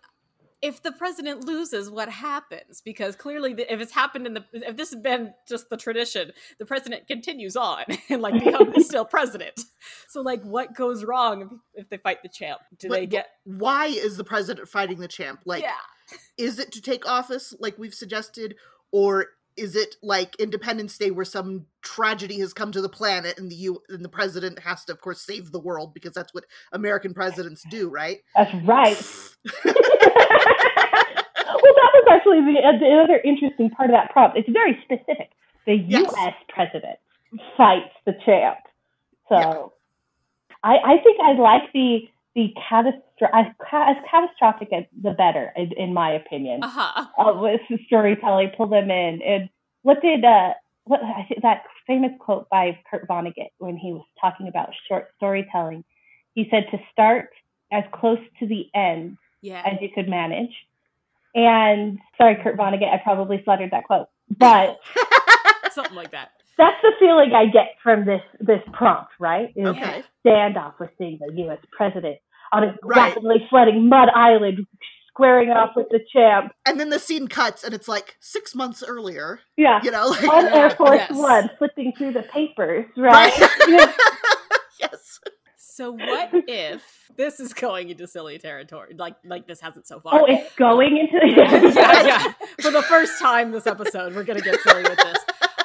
if 0.61 0.83
the 0.83 0.91
president 0.91 1.45
loses, 1.45 1.89
what 1.89 2.09
happens? 2.09 2.81
Because 2.81 3.15
clearly, 3.15 3.53
the, 3.53 3.71
if 3.71 3.81
it's 3.81 3.91
happened 3.91 4.27
in 4.27 4.35
the, 4.35 4.45
if 4.53 4.77
this 4.77 4.91
has 4.91 5.01
been 5.01 5.33
just 5.47 5.69
the 5.69 5.77
tradition, 5.77 6.31
the 6.59 6.65
president 6.65 7.07
continues 7.07 7.55
on 7.55 7.83
and 8.09 8.21
like 8.21 8.43
becomes 8.43 8.85
still 8.85 9.05
president. 9.05 9.59
So, 10.07 10.21
like, 10.21 10.43
what 10.43 10.75
goes 10.75 11.03
wrong 11.03 11.41
if, 11.73 11.83
if 11.85 11.89
they 11.89 11.97
fight 11.97 12.21
the 12.21 12.29
champ? 12.29 12.61
Do 12.77 12.89
But 12.89 12.95
they 12.95 13.05
get? 13.07 13.27
Why 13.43 13.87
is 13.87 14.17
the 14.17 14.23
president 14.23 14.67
fighting 14.67 14.99
the 14.99 15.07
champ? 15.07 15.41
Like, 15.45 15.63
yeah, 15.63 15.73
is 16.37 16.59
it 16.59 16.71
to 16.73 16.81
take 16.81 17.07
office, 17.07 17.53
like 17.59 17.77
we've 17.77 17.93
suggested, 17.93 18.55
or 18.91 19.27
is 19.57 19.75
it 19.75 19.95
like 20.01 20.35
Independence 20.37 20.97
Day, 20.97 21.11
where 21.11 21.25
some 21.25 21.65
tragedy 21.81 22.39
has 22.39 22.53
come 22.53 22.71
to 22.71 22.81
the 22.81 22.89
planet 22.89 23.37
and 23.37 23.51
the 23.51 23.55
U 23.55 23.81
and 23.89 24.03
the 24.03 24.09
president 24.09 24.59
has 24.59 24.85
to, 24.85 24.93
of 24.93 25.01
course, 25.01 25.21
save 25.21 25.51
the 25.51 25.59
world 25.59 25.93
because 25.93 26.13
that's 26.13 26.33
what 26.33 26.45
American 26.71 27.13
presidents 27.13 27.63
do, 27.69 27.89
right? 27.89 28.19
That's 28.35 28.53
right. 28.63 28.95
well, 30.61 31.73
that 31.75 31.91
was 31.93 32.05
actually 32.09 32.41
the, 32.41 32.59
uh, 32.59 32.77
the 32.79 33.01
other 33.03 33.19
interesting 33.23 33.69
part 33.69 33.89
of 33.89 33.93
that 33.95 34.11
prompt. 34.11 34.37
It's 34.37 34.49
very 34.49 34.77
specific. 34.83 35.29
The 35.65 35.75
Yes. 35.75 36.09
U.S. 36.11 36.33
president 36.49 36.97
fights 37.57 37.93
the 38.05 38.13
champ. 38.25 38.57
So, 39.29 39.37
Yeah. 39.37 39.65
I, 40.63 40.77
I 40.93 40.97
think 41.03 41.19
I 41.23 41.33
like 41.33 41.71
the 41.73 42.07
the 42.33 42.53
catastro- 42.57 43.29
as, 43.33 43.45
as 43.73 43.95
catastrophic 44.09 44.69
as 44.71 44.85
the 45.03 45.11
better, 45.11 45.51
in, 45.57 45.71
in 45.73 45.93
my 45.93 46.11
opinion. 46.13 46.63
uh 46.63 46.69
huh. 46.69 47.05
uh, 47.19 47.33
with 47.41 47.59
the 47.69 47.77
storytelling, 47.87 48.51
pull 48.55 48.67
them 48.67 48.89
in. 48.89 49.21
And 49.21 49.49
what 49.81 50.01
did 50.01 50.23
uh, 50.23 50.53
what 50.85 51.01
I 51.03 51.25
think 51.27 51.41
that 51.41 51.63
famous 51.85 52.11
quote 52.19 52.49
by 52.49 52.79
Kurt 52.89 53.07
Vonnegut 53.07 53.49
when 53.57 53.75
he 53.75 53.91
was 53.91 54.05
talking 54.19 54.47
about 54.47 54.69
short 54.87 55.09
storytelling? 55.17 55.83
He 56.35 56.47
said 56.49 56.67
to 56.71 56.77
start 56.91 57.29
as 57.71 57.83
close 57.93 58.19
to 58.39 58.47
the 58.47 58.67
end 58.73 59.17
Yeah. 59.41 59.61
as 59.65 59.73
you 59.81 59.89
could 59.93 60.07
manage. 60.09 60.51
And 61.33 61.99
sorry, 62.17 62.37
Kurt 62.43 62.57
Vonnegut, 62.57 62.93
I 62.93 62.99
probably 63.03 63.41
slaughtered 63.43 63.71
that 63.71 63.85
quote, 63.85 64.07
but 64.37 64.79
Something 65.71 65.95
like 65.95 66.11
that. 66.11 66.31
that's 66.57 66.75
the 66.81 66.91
feeling 66.99 67.31
I 67.33 67.45
get 67.45 67.75
from 67.81 68.05
this 68.05 68.21
this 68.39 68.59
prompt, 68.73 69.11
right? 69.19 69.53
Is 69.55 69.65
Okay. 69.67 70.03
standoff 70.25 70.73
with 70.79 70.89
seeing 70.97 71.17
the 71.25 71.31
U.S. 71.43 71.59
president 71.71 72.17
on 72.51 72.63
a 72.63 72.75
Right. 72.83 73.07
rapidly 73.15 73.47
flooding 73.49 73.87
mud 73.87 74.09
island, 74.13 74.67
squaring 75.07 75.49
off 75.51 75.71
with 75.77 75.87
the 75.89 76.01
champ. 76.13 76.51
And 76.65 76.77
then 76.77 76.89
the 76.89 76.99
scene 76.99 77.29
cuts, 77.29 77.63
and 77.63 77.73
it's 77.73 77.87
like 77.87 78.17
six 78.19 78.53
months 78.53 78.83
earlier. 78.85 79.39
Yeah, 79.55 79.79
You 79.83 79.91
know, 79.91 80.07
like 80.07 80.27
on 80.27 80.45
Air 80.47 80.71
Force 80.71 80.99
Yes. 81.09 81.11
One, 81.17 81.49
flipping 81.57 81.93
through 81.97 82.11
the 82.11 82.23
papers, 82.23 82.85
right? 82.97 83.31
right? 83.39 83.95
yes. 84.81 85.19
So 85.81 85.93
what 85.93 86.29
if 86.47 87.09
this 87.17 87.39
is 87.39 87.55
going 87.55 87.89
into 87.89 88.05
silly 88.05 88.37
territory? 88.37 88.93
Like 88.95 89.15
like 89.25 89.47
this 89.47 89.59
hasn't 89.59 89.87
so 89.87 89.99
far. 89.99 90.21
oh, 90.21 90.25
it's 90.25 90.53
going 90.53 90.95
into 90.95 91.19
yeah, 91.75 92.05
yeah. 92.05 92.33
For 92.59 92.69
the 92.69 92.83
first 92.83 93.19
time 93.19 93.49
this 93.49 93.65
episode, 93.65 94.13
we're 94.13 94.23
gonna 94.23 94.41
get 94.41 94.59
silly 94.59 94.83
with 94.83 94.97
this. 94.97 95.17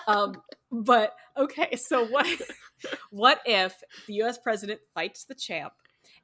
Um, 0.06 0.40
but 0.72 1.12
okay, 1.36 1.76
so 1.76 2.06
what? 2.06 2.26
What 3.10 3.40
if 3.44 3.82
the 4.06 4.14
U.S. 4.14 4.38
president 4.38 4.80
fights 4.94 5.24
the 5.24 5.34
champ, 5.34 5.74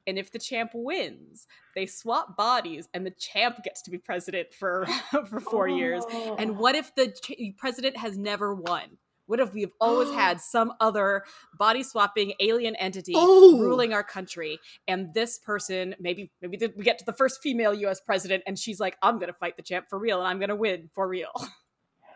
and 0.07 0.17
if 0.17 0.31
the 0.31 0.39
champ 0.39 0.71
wins, 0.73 1.45
they 1.75 1.85
swap 1.85 2.35
bodies, 2.35 2.87
and 2.95 3.05
the 3.05 3.11
champ 3.11 3.63
gets 3.63 3.83
to 3.83 3.91
be 3.91 3.99
president 3.99 4.55
for 4.55 4.87
for 5.29 5.39
four 5.39 5.67
years? 5.67 6.03
Oh. 6.09 6.35
And 6.39 6.57
what 6.57 6.73
if 6.73 6.95
the 6.95 7.09
ch- 7.09 7.55
president 7.57 7.97
has 7.97 8.17
never 8.17 8.55
won? 8.55 8.97
What 9.25 9.39
if 9.39 9.53
we've 9.53 9.71
always 9.79 10.09
had 10.15 10.39
some 10.41 10.73
other 10.79 11.23
body 11.57 11.83
swapping 11.83 12.33
alien 12.39 12.75
entity 12.75 13.13
Oh. 13.15 13.57
ruling 13.59 13.93
our 13.93 14.03
country, 14.03 14.59
and 14.87 15.13
this 15.13 15.37
person 15.39 15.95
maybe 15.99 16.31
maybe 16.41 16.57
we 16.75 16.83
get 16.83 16.97
to 16.99 17.05
the 17.05 17.13
first 17.13 17.41
female 17.41 17.73
U.S. 17.73 18.01
president, 18.01 18.43
and 18.47 18.57
she's 18.57 18.79
like, 18.79 18.97
"I'm 19.01 19.19
gonna 19.19 19.33
fight 19.33 19.57
the 19.57 19.63
champ 19.63 19.85
for 19.89 19.99
real, 19.99 20.19
and 20.19 20.27
I'm 20.27 20.39
gonna 20.39 20.55
win 20.55 20.89
for 20.93 21.07
real." 21.07 21.31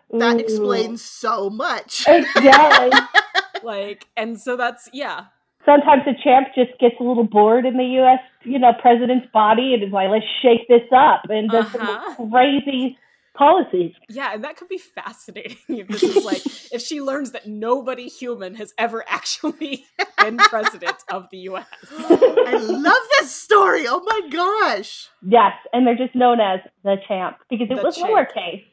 That 0.09 0.37
Ooh. 0.37 0.39
explains 0.39 1.01
so 1.03 1.49
much. 1.49 2.05
It 2.07 2.25
does. 2.41 3.01
like, 3.63 4.05
and 4.15 4.39
so 4.39 4.55
that's 4.55 4.89
yeah, 4.93 5.25
Sometimes 5.65 6.03
the 6.05 6.13
champ 6.23 6.47
just 6.55 6.79
gets 6.79 6.95
a 7.01 7.03
little 7.03 7.25
bored 7.25 7.65
in 7.65 7.75
the 7.75 7.83
U.S. 7.99 8.19
you 8.45 8.57
know 8.57 8.71
president's 8.81 9.27
body 9.33 9.73
and 9.73 9.83
is 9.83 9.91
like, 9.91 10.09
let's 10.09 10.25
shake 10.41 10.65
this 10.69 10.87
up 10.95 11.23
and 11.29 11.51
does 11.51 11.65
Uh-huh. 11.75 12.15
some 12.17 12.31
crazy 12.31 12.97
policies. 13.37 13.93
yeah, 14.09 14.33
and 14.33 14.43
that 14.43 14.57
could 14.57 14.67
be 14.67 14.77
fascinating 14.77 15.57
if 15.69 15.87
this 15.87 16.03
is 16.03 16.25
like 16.25 16.45
if 16.73 16.81
she 16.81 17.01
learns 17.01 17.31
that 17.31 17.47
nobody 17.47 18.07
human 18.07 18.55
has 18.55 18.73
ever 18.77 19.03
actually 19.07 19.85
been 20.19 20.37
president 20.37 20.97
of 21.09 21.27
the 21.31 21.37
U.S. 21.49 21.65
I 21.99 22.55
love 22.57 23.03
this 23.19 23.31
story. 23.33 23.85
Oh 23.87 24.01
my 24.05 24.29
gosh. 24.29 25.07
Yes, 25.21 25.53
and 25.73 25.85
they're 25.85 25.95
just 25.97 26.15
known 26.15 26.39
as 26.39 26.59
the 26.83 26.95
champ 27.07 27.37
because 27.49 27.67
it 27.69 27.75
The 27.77 27.83
was 27.83 27.95
champ. 27.95 28.09
lowercase, 28.09 28.65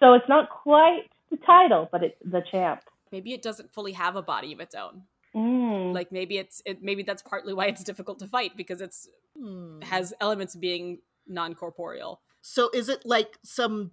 so 0.00 0.14
it's 0.14 0.28
not 0.28 0.48
quite 0.50 1.02
the 1.30 1.36
title, 1.46 1.88
but 1.92 2.02
it's 2.02 2.16
the 2.24 2.42
champ. 2.50 2.80
Maybe 3.12 3.32
it 3.32 3.42
doesn't 3.42 3.72
fully 3.72 3.92
have 3.92 4.16
a 4.16 4.22
body 4.22 4.52
of 4.52 4.60
its 4.60 4.74
own. 4.74 5.02
Mm. 5.34 5.92
Like 5.94 6.10
maybe 6.12 6.38
it's 6.38 6.62
it, 6.64 6.82
maybe 6.82 7.02
that's 7.02 7.22
partly 7.22 7.52
why 7.52 7.66
it's 7.66 7.84
difficult 7.84 8.18
to 8.20 8.26
fight 8.26 8.56
because 8.56 8.80
it's 8.80 9.08
Hmm. 9.38 9.82
has 9.82 10.14
elements 10.18 10.56
being 10.56 11.00
non-corporeal. 11.28 12.20
So 12.48 12.70
is 12.72 12.88
it 12.88 13.04
like 13.04 13.38
some 13.44 13.90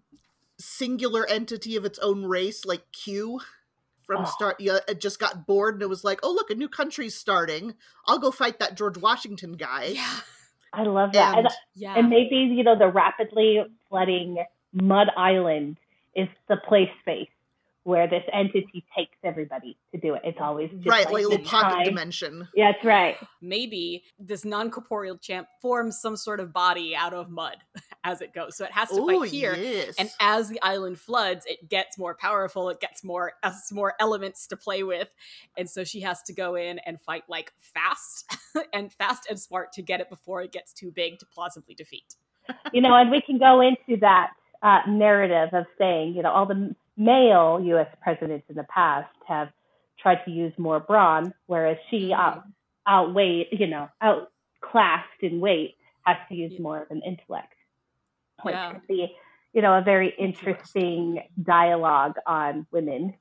singular 0.60 1.26
entity 1.28 1.76
of 1.76 1.86
its 1.86 1.98
own 1.98 2.24
race, 2.24 2.66
like 2.66 2.84
Q? 2.92 3.42
From 4.06 4.22
Oh. 4.22 4.26
start, 4.26 4.58
yeah, 4.60 4.80
it 4.88 5.00
just 5.00 5.18
got 5.18 5.48
bored 5.48 5.76
and 5.76 5.82
it 5.82 5.90
was 5.90 6.04
like, 6.04 6.20
"Oh, 6.22 6.32
look, 6.32 6.52
a 6.52 6.56
new 6.56 6.68
country's 6.70 7.16
starting. 7.16 7.74
I'll 8.06 8.20
go 8.20 8.32
fight 8.32 8.60
that 8.60 8.76
George 8.78 8.98
Washington 8.98 9.54
guy." 9.54 9.94
Yeah, 9.96 10.20
I 10.72 10.84
love 10.84 11.14
that. 11.14 11.38
And, 11.38 11.48
And 11.48 11.56
yeah. 11.74 11.96
and 11.98 12.10
maybe 12.10 12.36
you 12.36 12.64
know 12.64 12.78
the 12.78 12.90
rapidly 12.90 13.64
flooding 13.90 14.44
mud 14.72 15.08
island 15.18 15.78
is 16.16 16.28
the 16.48 16.58
play 16.58 16.92
space 17.02 17.33
where 17.84 18.08
this 18.08 18.24
entity 18.32 18.86
takes 18.98 19.18
everybody 19.26 19.78
to 19.94 20.00
do 20.00 20.14
it. 20.14 20.22
It's 20.24 20.38
always 20.40 20.70
just 20.72 20.88
right, 20.88 21.06
like, 21.06 21.14
like 21.14 21.22
a 21.22 21.24
the 21.26 21.30
little 21.32 21.46
pocket 21.46 21.76
time. 21.76 21.84
dimension. 21.86 22.48
Yeah, 22.56 22.72
that's 22.72 22.86
right. 22.86 23.18
maybe 23.42 24.04
this 24.18 24.46
non-corporeal 24.46 25.18
champ 25.18 25.48
forms 25.62 26.00
some 26.00 26.16
sort 26.16 26.40
of 26.40 26.54
body 26.54 26.96
out 26.96 27.14
of 27.14 27.30
mud 27.30 27.58
as 28.06 28.22
it 28.22 28.34
goes. 28.34 28.56
So 28.56 28.64
it 28.66 28.72
has 28.72 28.90
to 28.90 29.02
Oh, 29.02 29.08
fight 29.22 29.30
here. 29.32 29.54
yes. 29.56 29.96
And 30.00 30.10
as 30.22 30.48
the 30.50 30.62
island 30.62 30.98
floods, 30.98 31.46
it 31.46 31.68
gets 31.70 31.98
more 31.98 32.16
powerful. 32.16 32.70
It 32.70 32.80
gets 32.80 33.04
more 33.04 33.34
has 33.44 33.70
more 33.74 33.96
elements 34.00 34.48
to 34.48 34.56
play 34.58 34.84
with, 34.84 35.10
and 35.58 35.70
so 35.70 35.84
she 35.84 36.00
has 36.02 36.22
to 36.24 36.34
go 36.34 36.56
in 36.56 36.80
and 36.80 37.02
fight 37.02 37.24
like 37.28 37.52
fast 37.60 38.34
and 38.74 38.94
fast 38.94 39.28
and 39.30 39.38
smart 39.40 39.74
to 39.74 39.82
get 39.82 40.00
it 40.00 40.10
before 40.10 40.42
it 40.42 40.52
gets 40.54 40.72
too 40.74 40.90
big 40.92 41.20
to 41.20 41.26
plausibly 41.26 41.76
defeat. 41.76 42.16
you 42.72 42.82
know, 42.82 42.96
and 42.96 43.12
we 43.12 43.22
can 43.22 43.38
go 43.40 43.60
into 43.62 44.00
that 44.00 44.32
uh, 44.62 44.80
narrative 44.88 45.50
of 45.54 45.66
saying, 45.78 46.14
you 46.16 46.22
know, 46.24 46.32
all 46.32 46.46
the 46.46 46.74
male 46.98 47.60
U.S. 47.64 47.88
presidents 48.02 48.46
in 48.50 48.56
the 48.56 48.64
past 48.66 49.10
have 49.28 49.50
tried 50.00 50.24
to 50.26 50.32
use 50.32 50.54
more 50.58 50.80
brawn, 50.80 51.34
whereas 51.48 51.78
she 51.90 52.10
Mhm. 52.10 52.18
out 52.18 52.44
outweighed, 52.88 53.48
you 53.54 53.66
know, 53.68 53.88
outclassed 54.02 55.22
in 55.22 55.40
weight, 55.40 55.76
has 56.06 56.18
to 56.28 56.36
use 56.36 56.60
more 56.60 56.82
of 56.82 56.92
an 56.92 57.02
intellect, 57.06 57.54
which 58.42 58.54
Yeah. 58.56 58.74
could 58.74 58.88
be, 58.88 59.16
you 59.54 59.62
know, 59.62 59.78
a 59.78 59.82
very 59.82 60.10
interesting 60.20 61.24
dialogue 61.42 62.18
on 62.28 62.68
women 62.72 63.14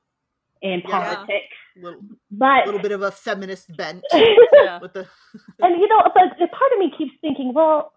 in 0.61 0.81
Yeah. 0.81 0.91
politics. 1.15 1.55
little, 1.77 2.01
But 2.29 2.65
little 2.65 2.81
bit 2.81 2.91
of 2.91 3.01
a 3.01 3.11
feminist 3.11 3.75
bent 3.77 4.03
Yeah. 4.11 4.79
with 4.79 4.91
the 4.93 5.07
and 5.61 5.79
you 5.79 5.87
know, 5.87 6.01
but 6.13 6.41
a 6.41 6.47
part 6.47 6.71
of 6.73 6.79
me 6.79 6.91
keeps 6.97 7.15
thinking, 7.21 7.53
well, 7.53 7.93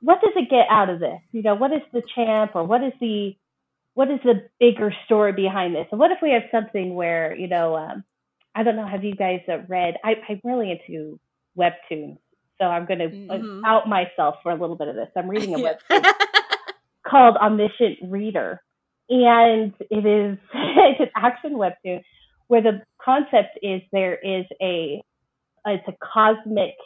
what 0.00 0.20
does 0.20 0.34
it 0.36 0.50
get 0.50 0.68
out 0.68 0.90
of 0.90 1.00
this? 1.00 1.20
You 1.32 1.42
know, 1.42 1.54
what 1.54 1.72
is 1.72 1.82
the 1.92 2.02
champ, 2.14 2.54
or 2.54 2.64
what 2.64 2.82
is 2.84 2.92
the 3.00 3.34
what 3.98 4.12
is 4.12 4.20
the 4.22 4.48
bigger 4.60 4.94
story 5.06 5.32
behind 5.32 5.74
this? 5.74 5.88
And 5.90 5.98
what 5.98 6.12
if 6.12 6.18
we 6.22 6.30
have 6.30 6.44
something 6.52 6.94
where 6.94 7.34
you 7.34 7.48
know, 7.48 7.74
um, 7.76 8.04
I 8.54 8.62
don't 8.62 8.76
know, 8.76 8.86
have 8.86 9.02
you 9.02 9.16
guys 9.16 9.40
uh, 9.48 9.58
read? 9.66 9.96
I, 10.04 10.14
I'm 10.28 10.40
really 10.44 10.70
into 10.70 11.18
webtoons, 11.58 12.18
so 12.60 12.66
I'm 12.66 12.86
going 12.86 13.00
to 13.00 13.08
Mhm. 13.08 13.62
out 13.66 13.88
myself 13.88 14.36
for 14.44 14.52
a 14.52 14.54
little 14.54 14.76
bit 14.76 14.86
of 14.86 14.94
this. 14.94 15.08
I'm 15.16 15.28
reading 15.28 15.52
a 15.56 15.58
webtoon 15.66 16.04
called 17.04 17.38
Omniscient 17.38 17.98
Reader. 18.04 18.62
And 19.10 19.74
it 19.90 20.06
is 20.06 20.38
it's 20.54 21.00
an 21.00 21.10
action 21.16 21.54
webtoon 21.54 22.00
where 22.46 22.62
the 22.62 22.82
concept 23.04 23.58
is 23.62 23.82
there 23.90 24.14
is 24.14 24.44
a 24.62 25.02
it's 25.66 25.88
a 25.88 25.94
cosmic 26.00 26.76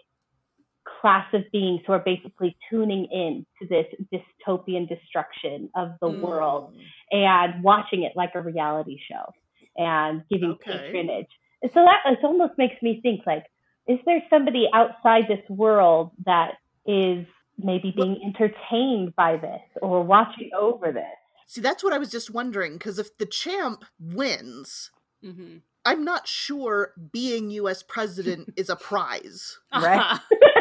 class 1.00 1.26
of 1.32 1.42
beings 1.52 1.80
who 1.86 1.92
are 1.92 2.00
basically 2.04 2.56
tuning 2.70 3.06
in 3.10 3.46
to 3.60 3.68
this 3.68 3.86
dystopian 4.12 4.88
destruction 4.88 5.70
of 5.74 5.90
the 6.00 6.08
Mm. 6.08 6.20
world 6.20 6.74
and 7.10 7.62
watching 7.62 8.02
it 8.02 8.12
like 8.16 8.34
a 8.34 8.40
reality 8.40 8.98
show 9.08 9.32
and 9.76 10.22
giving 10.28 10.52
Okay. 10.52 10.72
patronage. 10.72 11.28
And 11.62 11.70
so 11.72 11.84
that 11.84 12.00
it 12.12 12.24
almost 12.24 12.58
makes 12.58 12.80
me 12.82 13.00
think 13.02 13.26
like, 13.26 13.44
is 13.86 13.98
there 14.06 14.22
somebody 14.30 14.68
outside 14.72 15.28
this 15.28 15.48
world 15.48 16.10
that 16.24 16.54
is 16.86 17.26
maybe 17.58 17.92
being 17.94 18.20
entertained 18.24 19.14
by 19.16 19.36
this 19.36 19.60
or 19.80 20.02
watching 20.02 20.50
over 20.58 20.92
this? 20.92 21.04
See, 21.46 21.60
that's 21.60 21.84
what 21.84 21.92
I 21.92 21.98
was 21.98 22.10
just 22.10 22.30
wondering 22.30 22.74
because 22.74 22.98
if 22.98 23.16
the 23.18 23.26
champ 23.26 23.84
wins, 24.00 24.90
hmm 25.22 25.58
I'm 25.84 26.04
not 26.04 26.28
sure 26.28 26.92
being 27.12 27.50
U.S. 27.50 27.82
president 27.82 28.50
is 28.56 28.70
a 28.70 28.76
prize. 28.76 29.58
Right. 29.80 30.18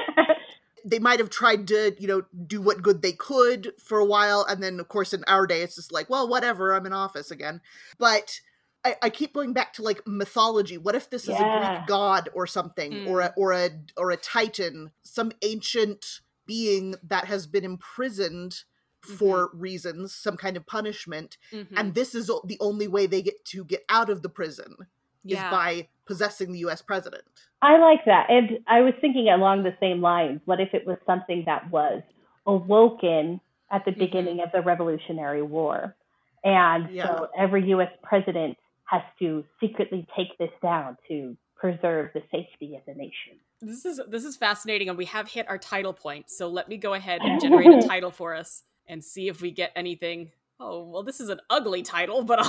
they 0.86 1.00
might 1.00 1.20
have 1.20 1.30
tried 1.30 1.68
to, 1.70 1.96
you 2.00 2.08
know, 2.08 2.24
do 2.48 2.62
what 2.62 2.82
good 2.82 3.02
they 3.02 3.12
could 3.14 3.74
for 3.80 4.00
a 4.00 4.06
while. 4.06 4.46
And 4.48 4.62
then, 4.62 4.80
of 4.80 4.88
course, 4.88 5.14
in 5.14 5.24
our 5.28 5.46
day, 5.48 5.62
it's 5.62 5.76
just 5.76 5.92
like, 5.92 6.10
well, 6.10 6.28
whatever, 6.28 6.74
I'm 6.74 6.86
in 6.86 6.94
office 6.94 7.32
again. 7.32 7.62
But 7.98 8.40
I, 8.84 8.96
I 9.04 9.10
keep 9.10 9.34
going 9.34 9.54
back 9.54 9.74
to 9.74 9.84
like 9.84 10.02
mythology. 10.08 10.78
What 10.78 10.96
if 10.96 11.10
this 11.10 11.24
is 11.24 11.36
a 11.40 11.44
Greek 11.76 11.88
god 11.88 12.30
or 12.34 12.48
something, 12.48 13.08
or 13.08 13.22
a 13.22 13.34
or 13.38 13.54
a 13.54 13.70
or 13.98 14.12
a 14.12 14.18
titan, 14.18 14.92
some 15.04 15.32
ancient 15.42 16.22
being 16.48 16.96
that 17.04 17.26
has 17.26 17.46
been 17.48 17.64
imprisoned 17.64 18.64
for 19.02 19.50
reasons, 19.54 20.14
some 20.14 20.38
kind 20.38 20.56
of 20.58 20.66
punishment, 20.66 21.38
Mhm. 21.52 21.68
and 21.76 21.96
this 21.96 22.14
is 22.14 22.28
the 22.46 22.58
only 22.60 22.88
way 22.88 23.06
they 23.08 23.22
get 23.22 23.44
to 23.46 23.64
get 23.64 23.84
out 23.90 24.10
of 24.10 24.22
the 24.22 24.30
prison 24.30 24.76
yeah. 25.24 25.46
is 25.46 25.52
by 25.52 25.88
possessing 26.12 26.52
the 26.52 26.60
U.S. 26.60 26.82
president. 26.82 27.24
I 27.62 27.78
like 27.78 28.04
that. 28.06 28.26
And 28.30 28.60
I 28.68 28.82
was 28.82 28.94
thinking 29.00 29.30
along 29.30 29.64
the 29.64 29.74
same 29.80 30.02
lines. 30.02 30.42
What 30.44 30.60
if 30.60 30.74
it 30.74 30.86
was 30.86 30.98
something 31.06 31.44
that 31.46 31.72
was 31.72 32.02
awoken 32.46 33.40
at 33.72 33.86
the 33.86 33.92
Mhm. 33.92 34.00
beginning 34.00 34.40
of 34.42 34.52
the 34.52 34.62
Revolutionary 34.62 35.42
War? 35.42 35.96
And 36.44 36.90
Yeah. 36.92 37.06
so 37.08 37.30
every 37.38 37.64
US 37.70 37.92
president 38.04 38.58
has 38.86 39.04
to 39.20 39.46
secretly 39.62 40.06
take 40.18 40.38
this 40.38 40.52
down 40.62 40.98
to 41.08 41.38
preserve 41.56 42.12
the 42.14 42.24
safety 42.30 42.76
of 42.76 42.84
the 42.86 42.94
nation. 42.94 43.40
This 43.62 43.86
is 43.86 44.02
this 44.10 44.26
is 44.26 44.36
fascinating, 44.36 44.90
and 44.90 44.98
we 44.98 45.06
have 45.06 45.30
hit 45.30 45.48
our 45.48 45.60
title 45.60 45.94
point. 45.94 46.30
So 46.30 46.50
let 46.50 46.68
me 46.68 46.76
go 46.78 46.94
ahead 46.94 47.22
and 47.22 47.40
generate 47.46 47.72
a 47.72 47.88
title 47.88 48.12
for 48.12 48.34
us 48.36 48.64
and 48.88 49.02
see 49.04 49.30
if 49.30 49.42
we 49.42 49.52
get 49.52 49.72
anything. 49.78 50.32
Oh 50.60 50.84
well, 50.84 51.04
this 51.04 51.22
is 51.22 51.30
an 51.30 51.40
ugly 51.50 51.84
title, 51.84 52.24
but 52.24 52.40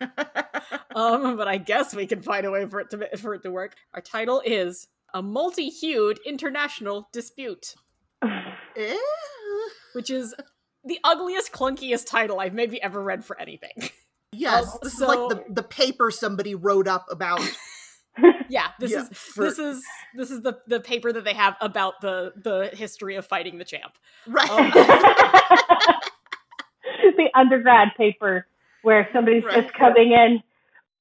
um, 0.94 1.36
but 1.36 1.48
I 1.48 1.58
guess 1.58 1.94
we 1.94 2.06
can 2.06 2.22
find 2.22 2.46
a 2.46 2.50
way 2.50 2.66
for 2.66 2.80
it 2.80 2.90
to 2.90 3.16
for 3.16 3.34
it 3.34 3.42
to 3.42 3.50
work. 3.50 3.74
Our 3.94 4.00
title 4.00 4.42
is 4.44 4.88
a 5.12 5.22
multi-hued 5.22 6.18
international 6.26 7.08
dispute, 7.12 7.74
which 9.92 10.10
is 10.10 10.34
the 10.84 10.98
ugliest, 11.04 11.52
clunkiest 11.52 12.06
title 12.08 12.40
I've 12.40 12.54
maybe 12.54 12.82
ever 12.82 13.02
read 13.02 13.24
for 13.24 13.38
anything. 13.40 13.90
Yes, 14.32 14.72
Um, 14.72 14.78
this 14.82 14.98
so- 14.98 15.04
is 15.04 15.08
like 15.08 15.28
the, 15.46 15.52
the 15.54 15.62
paper 15.62 16.10
somebody 16.10 16.54
wrote 16.54 16.88
up 16.88 17.06
about. 17.10 17.40
yeah, 18.48 18.68
this 18.78 18.92
Yeah, 18.92 19.02
is 19.02 19.08
for- 19.10 19.44
this 19.44 19.58
is 19.58 19.82
this 20.16 20.30
is 20.30 20.40
the 20.42 20.58
the 20.68 20.78
paper 20.80 21.12
that 21.12 21.24
they 21.24 21.34
have 21.34 21.56
about 21.60 22.00
the 22.00 22.32
the 22.36 22.70
history 22.72 23.16
of 23.16 23.26
fighting 23.26 23.58
the 23.58 23.64
champ. 23.64 23.92
Right. 24.26 24.48
Oh. 24.50 26.00
the 27.16 27.28
undergrad 27.34 27.88
paper 27.96 28.46
where 28.84 29.08
somebody's 29.12 29.44
Right. 29.44 29.62
just 29.62 29.74
coming 29.74 30.12
in, 30.12 30.42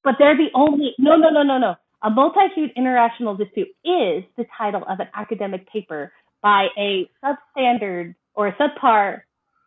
but 0.04 0.16
they're 0.18 0.36
the 0.38 0.50
only. 0.56 0.96
No, 0.98 1.16
no, 1.16 1.30
no, 1.30 1.44
no, 1.44 1.58
no. 1.60 1.76
A 2.02 2.10
multi-hued 2.10 2.72
international 2.76 3.36
dispute 3.36 3.70
is 3.86 4.24
the 4.36 4.46
title 4.58 4.84
of 4.88 5.00
an 5.00 5.08
academic 5.14 5.70
paper 5.72 6.12
by 6.42 6.68
a 6.78 7.10
substandard 7.24 8.16
or 8.36 8.48
a 8.48 8.54
subpar 8.56 9.22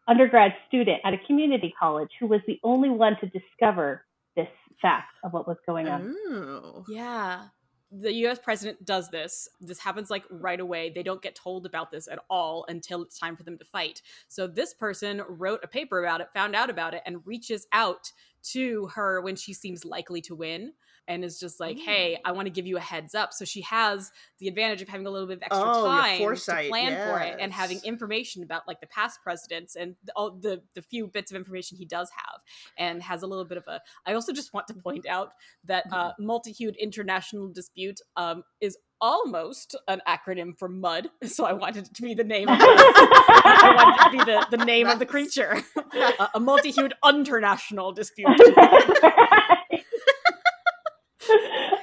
undergrad 0.09 0.55
student 0.69 1.01
at 1.05 1.15
a 1.15 1.19
community 1.27 1.75
college 1.79 2.11
who 2.21 2.27
was 2.27 2.41
the 2.47 2.61
only 2.63 2.91
one 2.91 3.17
to 3.21 3.27
discover 3.27 4.05
this 4.37 4.49
fact 4.83 5.09
of 5.25 5.33
what 5.33 5.49
was 5.49 5.57
going 5.67 5.89
on. 5.89 6.15
Oh. 6.29 6.85
Yeah. 6.89 7.45
The 7.93 8.13
US 8.27 8.39
president 8.39 8.85
does 8.85 9.11
this. 9.11 9.49
This 9.61 9.79
happens 9.79 10.11
like 10.11 10.25
right 10.31 10.59
away. 10.59 10.91
They 10.91 11.03
don't 11.03 11.23
get 11.23 11.35
told 11.35 11.67
about 11.67 11.91
this 11.91 12.09
at 12.09 12.19
all 12.29 12.65
until 12.69 13.03
it's 13.03 13.19
time 13.19 13.37
for 13.37 13.45
them 13.45 13.59
to 13.59 13.65
fight. 13.65 14.03
So 14.29 14.47
this 14.47 14.75
person 14.75 15.23
wrote 15.29 15.61
a 15.63 15.69
paper 15.69 16.03
about 16.03 16.21
it, 16.21 16.29
found 16.35 16.57
out 16.57 16.69
about 16.69 16.95
it, 16.95 17.03
and 17.07 17.27
reaches 17.27 17.67
out 17.73 18.13
to 18.51 18.87
her 18.95 19.21
when 19.21 19.37
she 19.37 19.53
seems 19.53 19.85
likely 19.85 20.21
to 20.23 20.35
win 20.35 20.73
and 21.09 21.25
is 21.25 21.39
just 21.39 21.61
like, 21.61 21.79
hey, 21.79 22.19
I 22.25 22.33
want 22.33 22.47
to 22.47 22.51
give 22.51 22.67
you 22.67 22.77
a 22.77 22.81
heads 22.81 23.15
up. 23.15 23.33
So 23.33 23.45
she 23.45 23.63
has 23.63 24.11
the 24.39 24.49
advantage 24.49 24.83
of 24.83 24.89
having 24.89 25.07
a 25.07 25.11
little 25.11 25.29
bit 25.29 25.39
of 25.39 25.43
extra 25.43 25.63
Oh, 25.63 25.87
time 25.87 26.19
to 26.19 26.25
foresight, 26.25 26.69
plan 26.69 26.93
for 27.09 27.21
it 27.23 27.37
and 27.41 27.53
having 27.53 27.81
information 27.85 28.43
about 28.43 28.67
like 28.67 28.81
the 28.81 28.87
past 28.87 29.21
presidents 29.23 29.77
and 29.77 29.97
all 30.15 30.31
the, 30.31 30.63
the 30.75 30.83
few 30.83 31.07
bits 31.07 31.31
of 31.31 31.37
information 31.37 31.77
he 31.77 31.85
does 31.85 32.11
have 32.11 32.41
and 32.79 33.03
has 33.03 33.23
a 33.23 33.27
little 33.27 33.45
bit 33.45 33.59
of 33.59 33.65
a 33.69 33.81
I 34.07 34.15
also 34.15 34.33
just 34.33 34.53
want 34.53 34.67
to 34.69 34.75
point 34.75 35.07
out 35.07 35.33
that 35.65 35.85
uh, 35.93 36.13
multi-hued 36.19 36.77
international 36.77 37.49
dispute 37.49 38.01
um, 38.17 38.43
is 38.61 38.77
almost 39.01 39.77
an 39.89 40.01
acronym 40.09 40.59
for 40.59 40.69
MUD. 40.69 41.11
So 41.27 41.45
I 41.45 41.53
wanted 41.53 41.87
it 41.89 41.95
to 41.95 42.03
be 42.03 42.15
the 42.15 42.25
name. 42.25 42.49
Of 42.49 42.59
the, 42.59 42.65
I 42.65 43.73
wanted 43.77 44.01
it 44.01 44.05
to 44.05 44.25
be 44.25 44.33
the, 44.33 44.57
the 44.57 44.65
name 44.73 44.87
of 44.87 44.99
the 44.99 45.07
creature. 45.07 45.63
a, 45.95 46.29
a 46.35 46.41
multi-hued 46.41 46.95
international 47.07 47.93
dispute. 47.93 48.29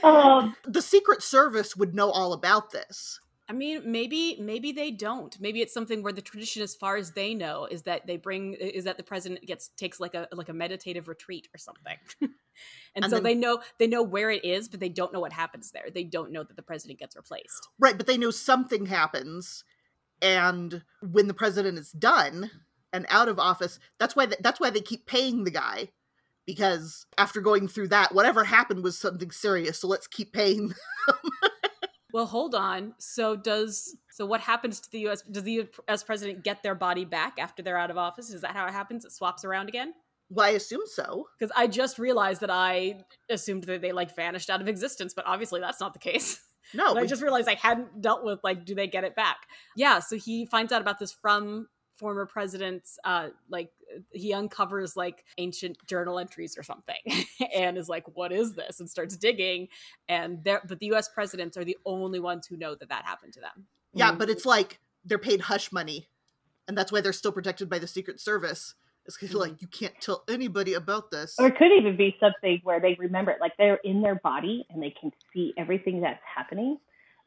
Um, 0.03 0.55
The 0.65 0.81
Secret 0.81 1.21
Service 1.23 1.75
would 1.75 1.93
know 1.95 2.09
all 2.11 2.33
about 2.33 2.71
this. 2.71 3.19
I 3.49 3.51
mean, 3.53 3.81
maybe 3.91 4.37
maybe 4.39 4.71
they 4.71 4.89
don't. 4.89 5.37
Maybe 5.39 5.61
it's 5.61 5.73
something 5.73 6.01
where 6.01 6.13
the 6.13 6.21
tradition, 6.21 6.61
as 6.63 6.75
far 6.75 6.95
as 6.95 7.11
they 7.11 7.33
know, 7.33 7.65
is 7.69 7.81
that 7.83 8.07
they 8.07 8.15
bring 8.15 8.53
is 8.53 8.85
that 8.85 8.95
the 8.95 9.03
president 9.03 9.45
gets 9.45 9.67
takes 9.67 9.99
like 9.99 10.15
a 10.15 10.29
like 10.31 10.47
a 10.47 10.53
meditative 10.53 11.09
retreat 11.09 11.49
or 11.53 11.57
something, 11.57 11.97
and, 12.21 12.31
And 12.95 13.05
so 13.05 13.17
then- 13.17 13.23
they 13.23 13.35
know 13.35 13.59
they 13.79 13.87
know 13.87 14.01
where 14.01 14.31
it 14.31 14.45
is, 14.45 14.69
but 14.69 14.79
they 14.79 14.87
don't 14.89 15.11
know 15.11 15.19
what 15.19 15.33
happens 15.33 15.71
there. 15.71 15.87
They 15.93 16.05
don't 16.05 16.31
know 16.31 16.43
that 16.43 16.55
the 16.55 16.63
president 16.63 16.99
gets 16.99 17.17
replaced. 17.17 17.67
Right, 17.77 17.97
but 17.97 18.07
they 18.07 18.17
know 18.17 18.31
something 18.31 18.85
happens, 18.85 19.65
and 20.21 20.83
when 21.01 21.27
the 21.27 21.33
president 21.33 21.77
is 21.77 21.91
done 21.91 22.49
and 22.93 23.05
out 23.09 23.27
of 23.27 23.39
office, 23.39 23.77
that's 23.99 24.15
why 24.15 24.25
th- 24.27 24.39
that's 24.41 24.61
why 24.61 24.69
they 24.69 24.81
keep 24.81 25.05
paying 25.05 25.43
the 25.43 25.51
guy 25.51 25.89
because 26.45 27.05
after 27.17 27.41
going 27.41 27.67
through 27.67 27.89
that, 27.89 28.13
whatever 28.13 28.43
happened 28.43 28.83
was 28.83 28.97
something 28.97 29.31
serious. 29.31 29.79
So 29.79 29.87
let's 29.87 30.07
keep 30.07 30.33
paying. 30.33 30.69
them. 30.69 31.17
Well, 32.13 32.27
hold 32.27 32.53
on. 32.53 32.93
So 32.99 33.35
does 33.35 33.97
so 34.11 34.23
what 34.27 34.39
happens 34.39 34.79
to 34.81 34.91
the 34.91 34.99
U.S. 34.99 35.23
Does 35.23 35.41
the 35.41 35.51
U.S. 35.53 36.03
president 36.03 36.43
get 36.43 36.61
their 36.61 36.75
body 36.75 37.05
back 37.05 37.39
after 37.39 37.63
they're 37.63 37.77
out 37.77 37.89
of 37.89 37.97
office? 37.97 38.31
Is 38.31 38.41
that 38.41 38.51
how 38.51 38.67
it 38.67 38.71
happens? 38.71 39.03
It 39.03 39.11
swaps 39.11 39.43
around 39.43 39.67
again? 39.67 39.93
Well, 40.29 40.45
I 40.45 40.51
assume 40.51 40.81
so. 40.85 41.25
Because 41.37 41.51
I 41.57 41.65
just 41.65 41.97
realized 41.97 42.41
that 42.41 42.51
I 42.51 43.03
assumed 43.31 43.63
that 43.63 43.81
they 43.81 43.91
like 43.91 44.15
vanished 44.15 44.51
out 44.51 44.61
of 44.61 44.67
existence, 44.67 45.15
but 45.15 45.25
obviously 45.25 45.59
that's 45.59 45.81
not 45.81 45.93
the 45.93 45.99
case. 45.99 46.39
No, 46.73 46.91
And 46.91 46.99
I 46.99 47.05
just 47.05 47.21
realized 47.21 47.49
I 47.49 47.55
hadn't 47.55 48.01
dealt 48.01 48.23
with 48.23 48.39
like, 48.41 48.63
do 48.63 48.73
they 48.73 48.87
get 48.87 49.03
it 49.03 49.15
back? 49.15 49.37
Yeah. 49.75 49.99
So 49.99 50.15
he 50.15 50.45
finds 50.45 50.71
out 50.71 50.81
about 50.81 50.97
this 50.97 51.11
from 51.11 51.67
former 51.97 52.25
presidents. 52.25 52.97
Uh, 53.03 53.29
like 53.49 53.69
he 54.11 54.33
uncovers 54.33 54.95
like 54.95 55.25
ancient 55.37 55.77
journal 55.87 56.19
entries 56.19 56.57
or 56.57 56.63
something, 56.63 57.01
and 57.55 57.77
is 57.77 57.89
like, 57.89 58.05
"What 58.15 58.31
is 58.31 58.53
this?" 58.53 58.79
and 58.79 58.89
starts 58.89 59.17
digging. 59.17 59.67
And 60.07 60.43
there, 60.43 60.61
but 60.67 60.79
the 60.79 60.87
U.S. 60.87 61.09
presidents 61.09 61.57
are 61.57 61.63
the 61.65 61.77
only 61.85 62.19
ones 62.19 62.47
who 62.47 62.57
know 62.57 62.75
that 62.75 62.89
that 62.89 63.05
happened 63.05 63.33
to 63.33 63.39
them. 63.39 63.67
yeah, 63.93 64.11
but 64.11 64.29
it's 64.29 64.45
like 64.45 64.79
they're 65.05 65.17
paid 65.19 65.41
hush 65.41 65.71
money, 65.71 66.07
and 66.67 66.77
that's 66.77 66.91
why 66.91 67.01
they're 67.01 67.13
still 67.13 67.31
protected 67.31 67.69
by 67.69 67.79
the 67.79 67.87
Secret 67.87 68.19
Service. 68.19 68.75
It's 69.05 69.17
'cause, 69.17 69.33
like 69.33 69.61
you 69.61 69.67
can't 69.67 69.99
tell 69.99 70.23
anybody 70.29 70.73
about 70.75 71.11
this. 71.11 71.35
or 71.37 71.47
it 71.47 71.57
could 71.57 71.73
even 71.77 71.97
be 71.97 72.15
something 72.21 72.61
where 72.63 72.79
they 72.79 72.95
remember 72.97 73.31
it, 73.31 73.41
like 73.41 73.51
they're 73.57 73.79
in 73.83 74.01
their 74.01 74.15
body 74.15 74.65
and 74.69 74.81
they 74.81 74.91
can 74.91 75.11
see 75.33 75.53
everything 75.57 75.99
that's 75.99 76.23
happening. 76.23 76.77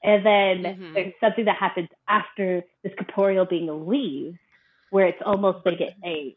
And 0.03 0.25
then 0.25 0.63
Mhm. 0.65 0.95
there's 0.95 1.15
something 1.21 1.45
that 1.45 1.57
happens 1.57 1.89
after 2.09 2.65
this 2.83 2.95
corporeal 2.97 3.45
being 3.45 3.87
leaves, 3.87 4.39
where 4.91 5.07
it's 5.07 5.21
almost 5.27 5.65
they 5.65 5.77
get 5.77 5.97
a 6.03 6.35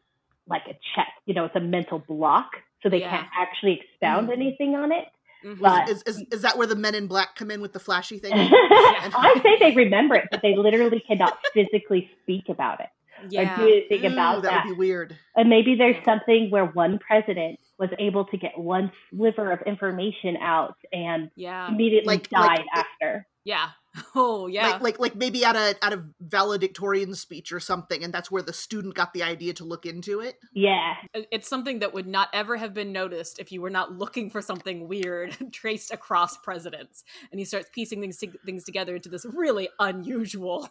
like 0.49 0.63
a 0.67 0.73
check, 0.95 1.07
you 1.25 1.33
know, 1.33 1.45
it's 1.45 1.55
a 1.55 1.59
mental 1.59 1.99
block, 1.99 2.51
so 2.83 2.89
they 2.89 2.99
Yeah. 3.01 3.09
can't 3.09 3.27
actually 3.37 3.73
expound 3.81 4.29
Mhm. 4.29 4.33
anything 4.33 4.75
on 4.75 4.91
it. 4.91 5.05
Mhm. 5.43 5.59
But- 5.61 5.89
is, 5.89 6.03
is, 6.03 6.21
is 6.31 6.41
that 6.41 6.57
where 6.57 6.67
the 6.67 6.75
Men 6.75 6.95
in 6.95 7.07
Black 7.07 7.35
come 7.35 7.49
in 7.51 7.61
with 7.61 7.73
the 7.73 7.79
flashy 7.79 8.19
thing? 8.19 8.33
I 8.33 9.39
say 9.43 9.57
they 9.59 9.75
remember 9.75 10.15
it, 10.15 10.27
but 10.31 10.41
they 10.41 10.55
literally 10.55 10.99
cannot 11.01 11.37
physically 11.53 12.09
speak 12.23 12.49
about 12.49 12.79
it 12.81 12.87
or 13.21 13.27
yeah. 13.29 13.55
do 13.57 13.63
anything 13.63 14.05
Ooh, 14.09 14.13
about 14.13 14.43
that 14.43 14.49
that. 14.51 14.65
would 14.65 14.73
be 14.73 14.77
weird. 14.79 15.15
And 15.35 15.49
maybe 15.49 15.75
there's 15.75 16.03
something 16.03 16.49
where 16.49 16.65
one 16.65 16.99
president 16.99 17.59
was 17.77 17.89
able 17.99 18.25
to 18.25 18.37
get 18.37 18.57
one 18.57 18.91
sliver 19.09 19.51
of 19.51 19.61
information 19.61 20.35
out 20.37 20.75
and 20.91 21.31
Yeah. 21.35 21.67
immediately 21.69 22.15
Like- 22.15 22.29
like 22.31 22.57
died 22.57 22.65
the- 22.73 22.79
after. 22.79 23.25
Yeah. 23.49 23.69
Oh, 24.15 24.45
yeah. 24.47 24.67
Like, 24.73 24.81
like 24.81 24.99
like 24.99 25.15
maybe 25.15 25.43
at 25.43 25.55
a 25.55 25.75
at 25.83 25.93
a 25.93 26.03
valedictorian 26.21 27.15
speech 27.15 27.51
or 27.51 27.59
something, 27.59 28.03
and 28.03 28.13
that's 28.13 28.29
where 28.29 28.43
the 28.43 28.53
student 28.53 28.93
got 28.93 29.13
the 29.13 29.23
idea 29.23 29.51
to 29.53 29.63
look 29.65 29.85
into 29.87 30.19
it. 30.21 30.35
Yeah. 30.53 30.93
it's 31.13 31.49
something 31.49 31.79
that 31.79 31.91
would 31.93 32.05
not 32.07 32.29
ever 32.31 32.55
have 32.57 32.73
been 32.75 32.91
noticed 32.91 33.39
if 33.39 33.51
you 33.51 33.61
were 33.61 33.71
not 33.71 33.91
looking 33.97 34.29
for 34.29 34.41
something 34.43 34.87
weird 34.87 35.35
traced 35.51 35.91
across 35.91 36.37
presidents. 36.37 37.03
And 37.31 37.39
he 37.39 37.45
starts 37.45 37.69
piecing 37.73 37.99
things 37.99 38.17
to- 38.19 38.37
things 38.45 38.63
together 38.63 38.95
into 38.95 39.09
this 39.09 39.25
really 39.25 39.69
unusual. 39.79 40.69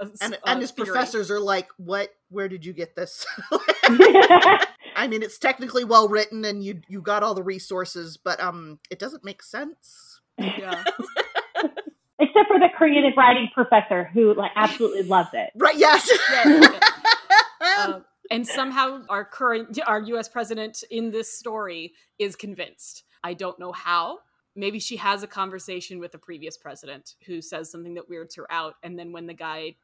uh, 0.00 0.06
And 0.20 0.34
uh, 0.34 0.38
and 0.46 0.60
his 0.60 0.72
theory. 0.72 0.86
professors 0.88 1.30
are 1.30 1.40
like, 1.40 1.68
"What? 1.76 2.10
Where 2.28 2.48
did 2.48 2.66
you 2.66 2.72
get 2.72 2.96
this?" 2.96 3.24
I 4.96 5.06
mean, 5.08 5.22
it's 5.22 5.38
technically 5.38 5.84
well 5.84 6.08
written, 6.08 6.44
and 6.44 6.62
you 6.64 6.82
you 6.88 7.00
got 7.00 7.22
all 7.22 7.34
the 7.34 7.42
resources, 7.44 8.16
but 8.16 8.40
um, 8.40 8.80
it 8.90 8.98
doesn't 8.98 9.24
make 9.24 9.42
sense. 9.44 10.20
Yeah. 10.38 10.82
Except 12.20 12.48
for 12.48 12.58
the 12.58 12.68
creative 12.76 13.12
writing 13.16 13.48
professor 13.54 14.04
who 14.12 14.34
like 14.34 14.50
absolutely 14.56 15.02
loves 15.04 15.30
it. 15.32 15.50
Right? 15.56 15.76
Yes. 15.76 16.08
Yes. 16.30 16.80
Um, 17.80 18.04
and 18.30 18.46
somehow 18.46 19.02
our 19.08 19.24
current 19.24 19.78
our 19.86 20.00
US 20.00 20.28
president 20.28 20.82
in 20.90 21.10
this 21.10 21.32
story 21.32 21.92
is 22.18 22.34
convinced. 22.36 23.04
I 23.22 23.34
don't 23.34 23.58
know 23.58 23.72
how. 23.72 24.18
Maybe 24.56 24.78
she 24.80 24.96
has 24.96 25.22
a 25.22 25.26
conversation 25.28 25.98
with 26.00 26.12
the 26.12 26.18
previous 26.18 26.56
president 26.56 27.14
who 27.26 27.40
says 27.40 27.70
something 27.70 27.94
that 27.94 28.08
weirds 28.08 28.34
her 28.36 28.50
out 28.52 28.74
and 28.82 28.98
then 28.98 29.12
when 29.12 29.26
the 29.26 29.34
guy 29.34 29.74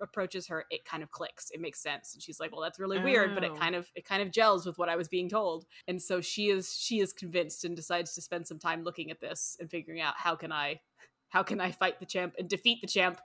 approaches 0.00 0.48
her, 0.48 0.64
it 0.70 0.84
kind 0.84 1.02
of 1.02 1.10
clicks. 1.12 1.50
It 1.50 1.60
makes 1.60 1.80
sense. 1.80 2.14
And 2.14 2.22
she's 2.22 2.40
like, 2.40 2.50
"Well, 2.52 2.60
that's 2.60 2.80
really 2.80 2.98
weird, 2.98 3.34
but 3.34 3.44
it 3.44 3.52
Oh. 3.52 3.56
kind 3.56 3.74
of 3.76 3.90
it 3.94 4.04
kind 4.04 4.22
of 4.22 4.30
gels 4.32 4.66
with 4.66 4.76
what 4.78 4.88
I 4.88 4.96
was 4.96 5.08
being 5.08 5.28
told." 5.28 5.66
And 5.86 6.02
so 6.02 6.20
she 6.20 6.48
is 6.50 6.76
she 6.76 6.98
is 7.00 7.12
convinced 7.12 7.64
and 7.64 7.76
decides 7.76 8.14
to 8.14 8.20
spend 8.22 8.46
some 8.46 8.58
time 8.58 8.82
looking 8.84 9.10
at 9.10 9.20
this 9.20 9.56
and 9.60 9.70
figuring 9.70 10.00
out 10.00 10.14
how 10.16 10.34
can 10.34 10.50
I 10.52 10.80
how 11.34 11.42
can 11.42 11.60
I 11.60 11.72
fight 11.72 11.98
the 11.98 12.06
champ 12.06 12.34
and 12.38 12.48
defeat 12.48 12.80
the 12.80 12.86
champ 12.86 13.20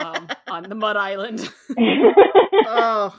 um, 0.00 0.28
on 0.48 0.64
the 0.64 0.74
Mud 0.74 0.96
Island. 0.96 1.48
Oh, 2.70 3.14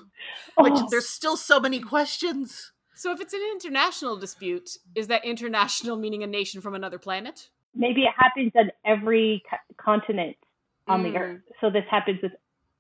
which 0.58 0.74
Oh, 0.76 0.88
there's 0.92 1.08
still 1.10 1.38
so 1.38 1.60
many 1.60 1.80
questions. 1.80 2.72
so 2.94 3.12
if 3.12 3.22
it's 3.22 3.34
an 3.34 3.42
international 3.52 4.18
dispute, 4.18 4.78
is 4.94 5.08
that 5.08 5.24
international 5.26 5.96
meaning 5.96 6.22
a 6.24 6.28
nation 6.28 6.62
from 6.62 6.76
another 6.76 7.00
planet? 7.00 7.50
maybe 7.74 8.02
it 8.04 8.14
happens 8.18 8.52
on 8.56 8.72
every 8.84 9.42
co- 9.50 9.74
continent 9.78 10.36
on 10.88 11.04
the 11.04 11.10
Mm. 11.10 11.20
earth. 11.22 11.42
So 11.62 11.70
this 11.70 11.86
happens 11.90 12.20
with 12.22 12.34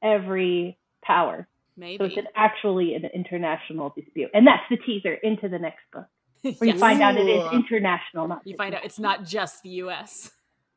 every 0.03 0.77
power. 1.03 1.47
Maybe. 1.77 1.97
So 1.99 2.03
it's 2.05 2.17
an, 2.17 2.27
actually 2.35 2.95
an 2.95 3.05
international 3.13 3.93
dispute, 3.95 4.29
and 4.33 4.45
that's 4.45 4.63
the 4.69 4.77
teaser 4.77 5.13
into 5.13 5.47
the 5.47 5.59
next 5.59 5.83
book, 5.93 6.07
where 6.59 6.69
you 6.69 6.77
find 6.77 7.01
out 7.01 7.15
it 7.17 7.27
is 7.29 7.43
international, 7.53 8.27
not 8.27 8.41
You 8.45 8.55
find 8.57 8.75
out 8.75 8.83
it's 8.83 8.99
not 8.99 9.23
just 9.25 9.63
the 9.63 9.69
U.S. 9.85 10.31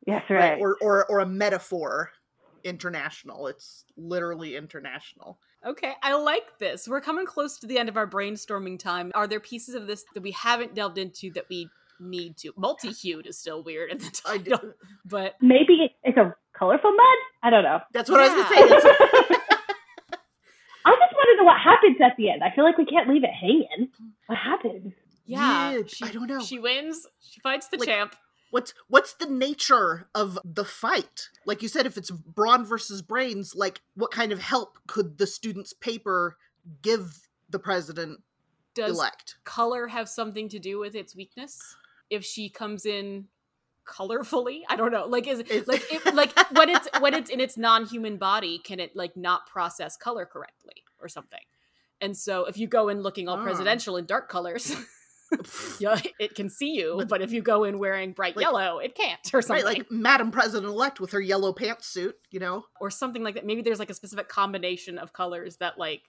Yes, 0.05 0.23
Right. 0.29 0.51
right. 0.53 0.59
Or, 0.61 0.77
or 0.81 1.05
or 1.09 1.19
a 1.19 1.25
metaphor 1.25 2.11
international. 2.63 3.47
It's 3.47 3.85
literally 3.97 4.55
international. 4.55 5.37
Okay, 5.65 5.93
I 6.01 6.13
like 6.15 6.57
this. 6.59 6.87
We're 6.87 7.01
coming 7.01 7.25
close 7.25 7.57
to 7.59 7.67
the 7.67 7.77
end 7.77 7.87
of 7.89 7.95
our 7.97 8.07
brainstorming 8.07 8.79
time. 8.79 9.11
Are 9.15 9.27
there 9.27 9.39
pieces 9.39 9.75
of 9.75 9.87
this 9.87 10.03
that 10.13 10.21
we 10.23 10.31
haven't 10.31 10.75
delved 10.75 10.97
into 10.97 11.31
that 11.33 11.45
we 11.49 11.69
need 11.99 12.35
to? 12.37 12.51
Multi-hued 12.57 13.27
is 13.27 13.37
still 13.37 13.63
weird 13.63 13.91
in 13.91 13.97
the 13.99 14.21
I 14.25 14.37
title, 14.37 14.73
but 15.05 15.35
Maybe 15.41 15.95
it's 16.03 16.17
a 16.17 16.35
colorful 16.57 16.91
mud. 16.91 17.17
I 17.43 17.49
don't 17.49 17.63
know. 17.63 17.79
That's 17.93 18.09
what 18.09 18.19
I 18.19 18.33
was 18.33 18.43
gonna 18.43 18.55
say. 18.55 18.75
It's- 18.75 19.39
I 20.85 20.91
just 20.91 21.13
want 21.13 21.29
to 21.31 21.37
know 21.37 21.43
what 21.45 21.61
happens 21.61 21.97
at 22.03 22.17
the 22.17 22.29
end. 22.29 22.43
I 22.43 22.53
feel 22.53 22.65
like 22.65 22.77
we 22.77 22.85
can't 22.85 23.07
leave 23.09 23.23
it 23.23 23.29
hanging. 23.29 23.89
What 24.27 24.37
happens? 24.37 24.93
yeah, 25.25 25.71
Yeah, 25.75 25.81
she, 25.87 26.03
I 26.05 26.11
don't 26.11 26.27
know. 26.27 26.41
She 26.41 26.59
wins. 26.59 27.07
She 27.21 27.39
fights 27.39 27.67
the 27.69 27.77
Like- 27.77 27.87
champ. 27.87 28.15
What's 28.53 28.73
what's 28.87 29.13
the 29.15 29.25
nature 29.25 30.07
of 30.13 30.37
the 30.45 30.63
fight? 30.63 31.29
Like 31.45 31.61
you 31.63 31.67
said, 31.67 31.85
if 31.85 31.97
it's 31.97 32.11
brawn 32.11 32.63
versus 32.65 33.01
brains, 33.01 33.55
like 33.55 33.81
what 33.95 34.11
kind 34.11 34.31
of 34.31 34.39
help 34.39 34.77
could 34.87 35.17
the 35.17 35.25
student's 35.27 35.73
paper 35.73 36.37
give 36.81 37.27
the 37.49 37.59
president 37.59 38.19
Does 38.75 38.95
elect? 38.95 39.35
color 39.43 39.87
have 39.87 40.07
something 40.07 40.49
to 40.49 40.59
do 40.59 40.77
with 40.79 40.93
its 40.95 41.15
weakness? 41.15 41.59
If 42.09 42.23
she 42.23 42.47
comes 42.49 42.85
in 42.85 43.25
colorfully, 43.87 44.61
I 44.69 44.75
don't 44.75 44.91
know. 44.91 45.05
Like 45.07 45.27
is 45.27 45.39
It's- 45.39 45.67
like 45.67 45.83
it, 45.91 46.13
like 46.13 46.31
when 46.51 46.69
it's 46.69 46.87
when 46.99 47.13
it's 47.13 47.29
in 47.29 47.39
its 47.39 47.57
non-human 47.57 48.17
body, 48.17 48.59
can 48.59 48.79
it 48.79 48.95
like 48.95 49.17
not 49.17 49.47
process 49.47 49.97
color 49.97 50.25
correctly 50.25 50.83
or 51.01 51.07
something? 51.09 51.41
And 52.01 52.15
so 52.15 52.45
if 52.45 52.57
you 52.57 52.67
go 52.67 52.89
in 52.89 53.01
looking 53.01 53.27
all 53.27 53.37
Ah. 53.39 53.43
presidential 53.43 53.97
in 53.97 54.05
dark 54.05 54.29
colors, 54.29 54.75
yeah, 55.79 55.99
it 56.19 56.35
can 56.35 56.49
see 56.49 56.71
you. 56.73 56.95
But- 56.97 57.07
But 57.09 57.21
if 57.21 57.31
you 57.31 57.41
go 57.41 57.63
in 57.63 57.79
wearing 57.79 58.11
bright 58.13 58.35
Like- 58.35 58.43
yellow, 58.43 58.79
it 58.79 58.95
can't 58.95 59.19
or 59.33 59.41
something. 59.41 59.65
Right, 59.65 59.77
like 59.79 59.91
Madam 59.91 60.31
President 60.31 60.65
elect 60.71 60.99
with 60.99 61.11
her 61.11 61.21
yellow 61.21 61.53
pantsuit, 61.53 62.13
you 62.31 62.39
know? 62.39 62.65
or 62.81 62.89
something 62.89 63.23
like 63.23 63.35
that. 63.35 63.45
Maybe 63.45 63.61
there's 63.61 63.79
like 63.79 63.89
a 63.89 63.93
specific 63.93 64.27
combination 64.29 64.97
of 64.97 65.13
colors 65.13 65.57
that 65.57 65.77
like 65.77 66.03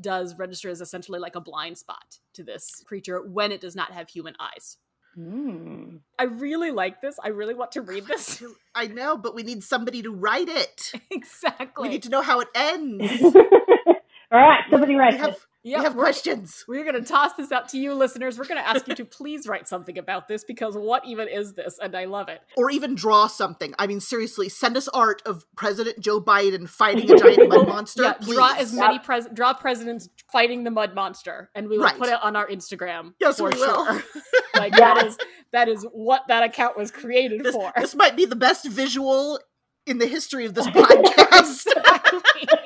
does 0.00 0.36
register 0.38 0.68
as 0.68 0.80
essentially 0.80 1.18
like 1.18 1.36
a 1.36 1.40
blind 1.40 1.78
spot 1.78 2.18
to 2.34 2.42
this 2.42 2.82
creature 2.86 3.20
when 3.22 3.50
it 3.52 3.60
does 3.60 3.74
not 3.76 3.92
have 3.92 4.08
human 4.10 4.34
eyes. 4.38 4.76
Mm. 5.18 6.00
I 6.18 6.24
really 6.24 6.70
like 6.70 7.00
this. 7.00 7.16
I 7.24 7.28
really 7.28 7.54
want 7.54 7.72
to 7.72 7.80
read 7.80 8.06
this. 8.06 8.42
I 8.74 8.86
know, 8.88 9.16
but 9.16 9.34
we 9.34 9.42
need 9.42 9.64
somebody 9.64 10.02
to 10.02 10.10
write 10.10 10.48
it. 10.50 10.92
exactly. 11.10 11.82
We 11.82 11.88
need 11.88 12.02
to 12.02 12.10
know 12.10 12.20
how 12.20 12.40
it 12.40 12.48
ends. 12.54 13.22
All 14.32 14.40
right, 14.40 14.60
somebody 14.70 14.94
we 14.94 14.98
write 15.00 15.14
have, 15.14 15.28
it. 15.34 15.38
yeah, 15.62 15.78
we 15.78 15.84
have 15.84 15.94
we're, 15.94 16.02
questions. 16.02 16.64
we're 16.66 16.82
going 16.84 17.00
to 17.00 17.08
toss 17.08 17.34
this 17.34 17.52
out 17.52 17.68
to 17.70 17.78
you 17.78 17.94
listeners. 17.94 18.38
We're 18.38 18.46
going 18.46 18.60
to 18.60 18.68
ask 18.68 18.88
you 18.88 18.94
to 18.96 19.04
please 19.18 19.46
write 19.46 19.68
something 19.68 19.96
about 19.98 20.26
this 20.26 20.42
because 20.42 20.76
what 20.76 21.06
even 21.06 21.28
is 21.28 21.52
this? 21.52 21.78
And 21.80 21.94
I 21.94 22.06
love 22.06 22.28
it. 22.28 22.40
Or 22.56 22.68
even 22.70 22.96
draw 22.96 23.28
something. 23.28 23.72
I 23.78 23.86
mean, 23.86 24.00
seriously, 24.00 24.48
send 24.48 24.76
us 24.76 24.88
art 24.88 25.22
of 25.24 25.46
President 25.56 26.00
Joe 26.00 26.20
Biden 26.20 26.68
fighting 26.68 27.08
a 27.10 27.16
giant 27.18 27.48
mud 27.48 27.68
monster. 27.68 28.02
yeah, 28.02 28.12
please. 28.14 28.34
draw 28.34 28.54
as 28.56 28.72
many 28.72 28.98
pres- 28.98 29.28
draw 29.32 29.54
presidents 29.54 30.08
fighting 30.32 30.64
the 30.64 30.72
mud 30.72 30.94
monster, 30.94 31.50
and 31.54 31.68
we 31.68 31.78
will 31.78 31.84
Right. 31.84 31.96
put 31.98 32.08
it 32.08 32.18
on 32.20 32.34
our 32.34 32.48
Instagram. 32.48 33.14
Yes, 33.20 33.38
for 33.38 33.50
we 33.50 33.54
will. 33.54 33.84
sure. 33.86 34.02
like 34.56 34.72
Yeah. 34.72 34.94
that 34.94 35.06
is 35.06 35.18
that 35.52 35.68
is 35.68 35.86
what 35.92 36.22
that 36.26 36.42
account 36.42 36.76
was 36.76 36.90
created 36.90 37.44
this, 37.44 37.54
for. 37.54 37.72
this 37.76 37.94
might 37.94 38.16
be 38.16 38.24
the 38.24 38.34
best 38.36 38.66
visual 38.66 39.38
in 39.86 39.98
the 39.98 40.06
history 40.08 40.44
of 40.46 40.54
this 40.54 40.66
podcast. 40.66 41.64
Exactly. 41.68 42.65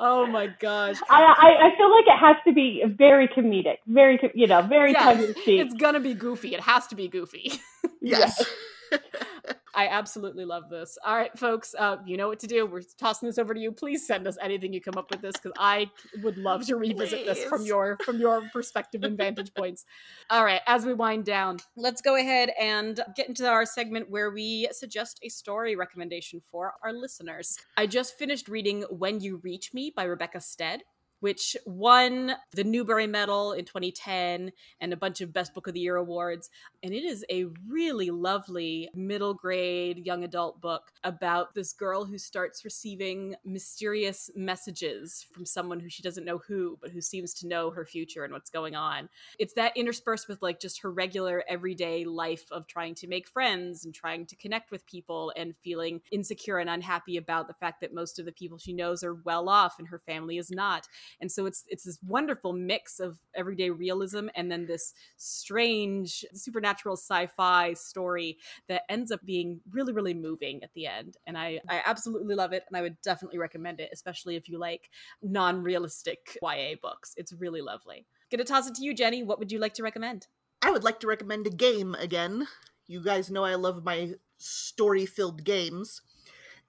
Oh 0.00 0.26
my 0.26 0.48
gosh. 0.48 0.98
I, 1.10 1.22
I 1.22 1.68
I 1.68 1.76
feel 1.78 1.90
like 1.92 2.06
it 2.08 2.18
has 2.20 2.36
to 2.48 2.54
be 2.54 2.82
very 2.86 3.28
comedic, 3.28 3.78
very 3.86 4.20
you 4.34 4.48
know, 4.48 4.62
very 4.62 4.92
Yeah, 4.92 5.04
tongue 5.04 5.22
in 5.22 5.34
cheek. 5.34 5.60
It's 5.60 5.74
gonna 5.74 6.00
be 6.00 6.14
goofy. 6.14 6.54
It 6.54 6.60
has 6.62 6.88
to 6.88 6.96
be 6.96 7.08
goofy. 7.08 7.52
yes. 8.02 8.44
I 9.80 9.88
absolutely 9.88 10.44
love 10.44 10.68
this. 10.68 10.98
All 11.06 11.16
right, 11.16 11.36
folks, 11.38 11.74
uh, 11.78 11.96
you 12.04 12.18
know 12.18 12.28
what 12.28 12.38
to 12.40 12.46
do. 12.46 12.66
We're 12.66 12.82
tossing 12.98 13.30
this 13.30 13.38
over 13.38 13.54
to 13.54 13.58
you. 13.58 13.72
Please 13.72 14.06
send 14.06 14.26
us 14.26 14.36
anything 14.42 14.74
you 14.74 14.80
come 14.82 14.98
up 14.98 15.10
with 15.10 15.22
this 15.22 15.32
because 15.32 15.52
I 15.58 15.90
would 16.22 16.36
love 16.36 16.66
to 16.66 16.76
revisit 16.76 17.24
this 17.24 17.42
from 17.44 17.64
your 17.64 17.96
from 18.04 18.20
your 18.20 18.42
perspective 18.52 19.04
and 19.04 19.16
vantage 19.16 19.54
points. 19.54 19.86
All 20.28 20.44
right, 20.44 20.60
as 20.66 20.84
we 20.84 20.92
wind 20.92 21.24
down, 21.24 21.60
let's 21.76 22.02
go 22.02 22.16
ahead 22.16 22.50
and 22.60 23.00
get 23.16 23.28
into 23.28 23.48
our 23.48 23.64
segment 23.64 24.10
where 24.10 24.30
we 24.30 24.68
suggest 24.70 25.18
a 25.22 25.30
story 25.30 25.76
recommendation 25.76 26.42
for 26.50 26.74
our 26.84 26.92
listeners. 26.92 27.56
I 27.78 27.86
just 27.86 28.18
finished 28.18 28.48
reading 28.48 28.82
When 28.90 29.20
You 29.20 29.40
Reach 29.42 29.72
Me 29.72 29.90
by 29.96 30.04
Rebecca 30.04 30.42
Stead. 30.42 30.82
Which 31.20 31.56
won 31.66 32.32
the 32.52 32.64
Newbery 32.64 33.06
Medal 33.06 33.52
in 33.52 33.64
2010 33.64 34.52
and 34.80 34.92
a 34.92 34.96
bunch 34.96 35.20
of 35.20 35.32
Best 35.32 35.54
Book 35.54 35.66
of 35.66 35.74
the 35.74 35.80
Year 35.80 35.96
awards. 35.96 36.50
And 36.82 36.92
it 36.92 37.04
is 37.04 37.24
a 37.30 37.46
really 37.68 38.10
lovely 38.10 38.88
middle 38.94 39.34
grade 39.34 40.04
young 40.06 40.24
adult 40.24 40.60
book 40.60 40.92
about 41.04 41.54
this 41.54 41.72
girl 41.72 42.04
who 42.04 42.18
starts 42.18 42.64
receiving 42.64 43.36
mysterious 43.44 44.30
messages 44.34 45.26
from 45.32 45.44
someone 45.44 45.80
who 45.80 45.88
she 45.88 46.02
doesn't 46.02 46.24
know 46.24 46.38
who 46.38 46.78
but 46.80 46.90
who 46.90 47.00
seems 47.00 47.34
to 47.34 47.46
know 47.46 47.70
her 47.70 47.84
future 47.84 48.24
and 48.24 48.32
what's 48.32 48.50
going 48.50 48.74
on. 48.74 49.08
It's 49.38 49.54
that 49.54 49.76
interspersed 49.76 50.28
with 50.28 50.42
like 50.42 50.60
just 50.60 50.82
her 50.82 50.90
regular 50.90 51.44
everyday 51.48 52.04
life 52.04 52.44
of 52.50 52.66
trying 52.66 52.94
to 52.96 53.08
make 53.08 53.28
friends 53.28 53.84
and 53.84 53.94
trying 53.94 54.26
to 54.26 54.36
connect 54.36 54.70
with 54.70 54.86
people 54.86 55.32
and 55.36 55.54
feeling 55.62 56.00
insecure 56.10 56.58
and 56.58 56.70
unhappy 56.70 57.16
about 57.16 57.46
the 57.46 57.54
fact 57.54 57.80
that 57.80 57.94
most 57.94 58.18
of 58.18 58.24
the 58.24 58.32
people 58.32 58.58
she 58.58 58.72
knows 58.72 59.02
are 59.04 59.14
well 59.14 59.48
off 59.48 59.78
and 59.78 59.88
her 59.88 59.98
family 59.98 60.38
is 60.38 60.50
not 60.50 60.86
and 61.20 61.30
so 61.30 61.46
it's 61.46 61.64
it's 61.68 61.84
this 61.84 61.98
wonderful 62.06 62.52
mix 62.52 63.00
of 63.00 63.18
everyday 63.34 63.70
realism 63.70 64.28
and 64.34 64.50
then 64.50 64.66
this 64.66 64.94
strange 65.16 66.24
supernatural 66.34 66.96
sci-fi 66.96 67.72
story 67.74 68.38
that 68.68 68.82
ends 68.88 69.10
up 69.10 69.24
being 69.24 69.60
really 69.70 69.92
really 69.92 70.14
moving 70.14 70.62
at 70.62 70.72
the 70.74 70.86
end. 70.86 71.16
And 71.26 71.36
i 71.36 71.60
i 71.68 71.82
absolutely 71.84 72.34
love 72.34 72.52
it 72.52 72.64
and 72.68 72.76
i 72.76 72.82
would 72.82 73.00
definitely 73.02 73.38
recommend 73.38 73.80
it 73.80 73.90
especially 73.92 74.36
if 74.36 74.48
you 74.48 74.58
like 74.58 74.90
non-realistic 75.22 76.38
ya 76.42 76.74
books. 76.80 77.14
It's 77.16 77.32
really 77.32 77.60
lovely. 77.60 78.06
Gonna 78.30 78.44
toss 78.44 78.68
it 78.68 78.74
to 78.76 78.84
you 78.84 78.94
jenny. 78.94 79.22
What 79.22 79.38
would 79.38 79.52
you 79.52 79.58
like 79.58 79.74
to 79.74 79.82
recommend? 79.82 80.26
I 80.62 80.70
would 80.70 80.84
like 80.84 81.00
to 81.00 81.06
recommend 81.06 81.46
a 81.46 81.50
game 81.50 81.94
again. 81.94 82.46
You 82.86 83.02
guys 83.02 83.30
know 83.30 83.44
I 83.44 83.54
love 83.54 83.84
my 83.84 84.14
story 84.36 85.06
filled 85.06 85.44
games. 85.44 86.02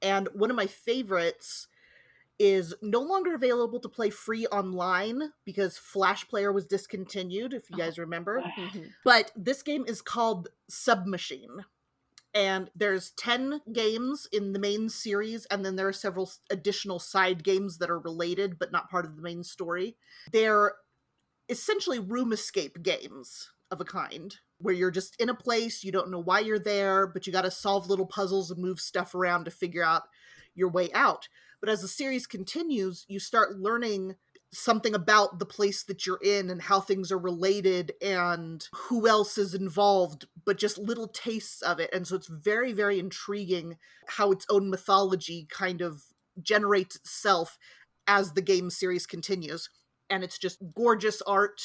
And 0.02 0.28
one 0.34 0.50
of 0.50 0.56
my 0.56 0.68
favorites 0.68 1.68
is 2.42 2.74
no 2.82 3.02
longer 3.02 3.36
available 3.36 3.80
to 3.80 3.88
play 3.88 4.10
free 4.10 4.48
online 4.48 5.32
because 5.46 5.78
Flash 5.78 6.28
Player 6.28 6.52
was 6.52 6.66
discontinued, 6.66 7.54
if 7.54 7.70
you 7.70 7.76
oh, 7.76 7.78
guys 7.78 8.00
remember. 8.00 8.42
Mm-hmm. 8.42 8.86
But 9.06 9.32
this 9.36 9.62
game 9.62 9.86
is 9.88 10.02
called 10.02 10.50
Submachine. 10.68 11.66
And 12.34 12.72
there's 12.76 13.12
10 13.12 13.62
games 13.72 14.28
in 14.32 14.54
the 14.54 14.60
main 14.60 14.90
series, 14.90 15.46
and 15.52 15.64
then 15.64 15.76
there 15.76 15.88
are 15.88 15.94
several 15.94 16.32
additional 16.50 16.98
side 16.98 17.44
games 17.44 17.78
that 17.78 17.92
are 17.92 18.00
related 18.00 18.58
but 18.58 18.72
not 18.72 18.90
part 18.90 19.06
of 19.06 19.16
the 19.16 19.22
main 19.22 19.44
story. 19.44 19.96
They're 20.32 20.74
essentially 21.48 22.00
room 22.00 22.34
escape 22.34 22.82
games 22.82 23.52
of 23.70 23.82
a 23.82 23.86
kind 23.86 24.36
where 24.58 24.74
you're 24.74 24.90
just 24.90 25.20
in 25.22 25.30
a 25.30 25.36
place, 25.36 25.84
you 25.84 25.92
don't 25.92 26.10
know 26.10 26.22
why 26.22 26.40
you're 26.40 26.58
there, 26.58 27.06
but 27.06 27.28
you 27.28 27.34
got 27.34 27.44
to 27.44 27.52
solve 27.52 27.88
little 27.88 28.08
puzzles 28.08 28.50
and 28.50 28.60
move 28.60 28.80
stuff 28.80 29.14
around 29.14 29.46
to 29.46 29.52
figure 29.52 29.84
out 29.84 30.04
your 30.56 30.70
way 30.70 30.92
out. 30.94 31.28
But 31.62 31.70
as 31.70 31.82
the 31.82 31.88
series 31.88 32.28
continues, 32.28 33.06
you 33.08 33.20
start 33.20 33.60
learning 33.60 34.16
something 34.54 34.94
about 34.94 35.40
the 35.40 35.46
place 35.46 35.84
that 35.84 36.06
you're 36.06 36.20
in 36.22 36.50
and 36.50 36.64
how 36.64 36.82
things 36.82 37.12
are 37.12 37.18
related 37.18 37.94
and 38.02 38.68
who 38.74 39.08
else 39.08 39.38
is 39.38 39.54
involved, 39.54 40.26
but 40.46 40.58
just 40.58 40.78
little 40.78 41.08
tastes 41.08 41.62
of 41.62 41.80
it. 41.80 41.90
And 41.94 42.06
so 42.06 42.16
it's 42.16 42.28
very, 42.28 42.74
very 42.74 43.00
intriguing 43.00 43.78
how 44.08 44.32
its 44.32 44.46
own 44.50 44.70
mythology 44.70 45.48
kind 45.50 45.82
of 45.82 46.04
generates 46.42 46.98
itself 46.98 47.58
as 48.08 48.34
the 48.34 48.42
game 48.42 48.70
series 48.70 49.06
continues. 49.06 49.70
And 50.10 50.24
it's 50.24 50.38
just 50.38 50.60
gorgeous 50.76 51.22
art, 51.22 51.62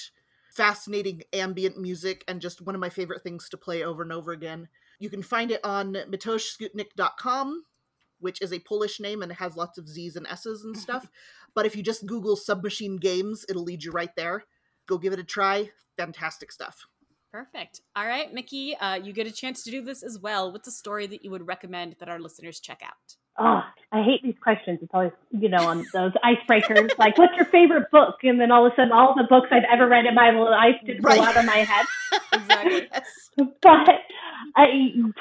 fascinating 0.52 1.22
ambient 1.32 1.76
music, 1.76 2.22
and 2.28 2.40
just 2.40 2.62
one 2.62 2.76
of 2.76 2.80
my 2.80 2.90
favorite 2.90 3.22
things 3.22 3.48
to 3.48 3.56
play 3.56 3.82
over 3.82 4.02
and 4.02 4.12
over 4.12 4.30
again. 4.30 4.68
You 5.00 5.10
can 5.10 5.24
find 5.24 5.50
it 5.50 5.64
on 5.64 5.94
mateuszskutnik.com 5.94 7.64
which 8.20 8.40
is 8.40 8.52
a 8.52 8.58
Polish 8.60 9.00
name 9.00 9.22
and 9.22 9.32
it 9.32 9.38
has 9.38 9.56
lots 9.56 9.78
of 9.78 9.88
Z's 9.88 10.16
and 10.16 10.26
S's 10.26 10.64
and 10.64 10.76
stuff. 10.86 11.08
but 11.54 11.66
if 11.66 11.76
you 11.76 11.82
just 11.82 12.06
Google 12.06 12.36
Submachine 12.36 12.96
Games, 12.96 13.44
it'll 13.48 13.64
lead 13.64 13.84
you 13.84 13.92
right 13.92 14.14
there. 14.16 14.44
Go 14.86 14.98
give 14.98 15.12
it 15.12 15.18
a 15.18 15.24
try. 15.24 15.70
Fantastic 15.96 16.52
stuff. 16.52 16.86
Perfect. 17.32 17.82
All 17.94 18.06
right, 18.06 18.34
Micki, 18.34 18.74
uh, 18.80 18.98
you 19.02 19.12
get 19.12 19.26
a 19.26 19.32
chance 19.32 19.62
to 19.64 19.70
do 19.70 19.82
this 19.82 20.02
as 20.02 20.18
well. 20.18 20.52
What's 20.52 20.68
a 20.68 20.72
story 20.72 21.06
that 21.08 21.24
you 21.24 21.30
would 21.30 21.46
recommend 21.46 21.96
that 21.98 22.08
our 22.08 22.18
listeners 22.18 22.60
check 22.60 22.80
out? 22.82 23.16
Oh, 23.38 23.60
I 23.92 24.02
hate 24.02 24.22
these 24.22 24.38
questions. 24.42 24.78
It's 24.80 24.90
always, 24.94 25.12
you 25.30 25.50
know, 25.50 25.68
on 25.68 25.84
those 25.92 26.12
icebreakers, 26.24 26.90
like, 26.98 27.18
what's 27.18 27.36
your 27.36 27.44
favorite 27.44 27.90
book? 27.90 28.16
And 28.22 28.40
then 28.40 28.50
all 28.50 28.66
of 28.66 28.72
a 28.72 28.76
sudden, 28.76 28.92
all 28.92 29.14
the 29.14 29.26
books 29.28 29.48
I've 29.50 29.64
ever 29.70 29.86
read 29.86 30.06
in 30.06 30.14
my 30.14 30.30
life 30.30 30.76
just 30.86 31.02
right. 31.02 31.18
go 31.18 31.24
out 31.24 31.36
of 31.36 31.44
my 31.44 31.56
head. 31.56 31.86
exactly. 32.32 32.88
But 33.36 33.88
I, 34.56 34.66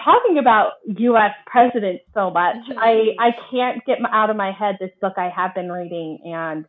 talking 0.04 0.38
about 0.40 0.74
U.S. 0.86 1.32
presidents 1.46 2.04
so 2.14 2.32
much, 2.32 2.56
mm-hmm. 2.56 2.80
I, 2.80 3.10
I 3.20 3.32
can't 3.52 3.84
get 3.86 3.98
out 4.12 4.30
of 4.30 4.38
my 4.38 4.52
head 4.52 4.78
this 4.80 4.92
book 5.02 5.14
I 5.18 5.30
have 5.36 5.54
been 5.54 5.70
reading, 5.70 6.20
and 6.24 6.66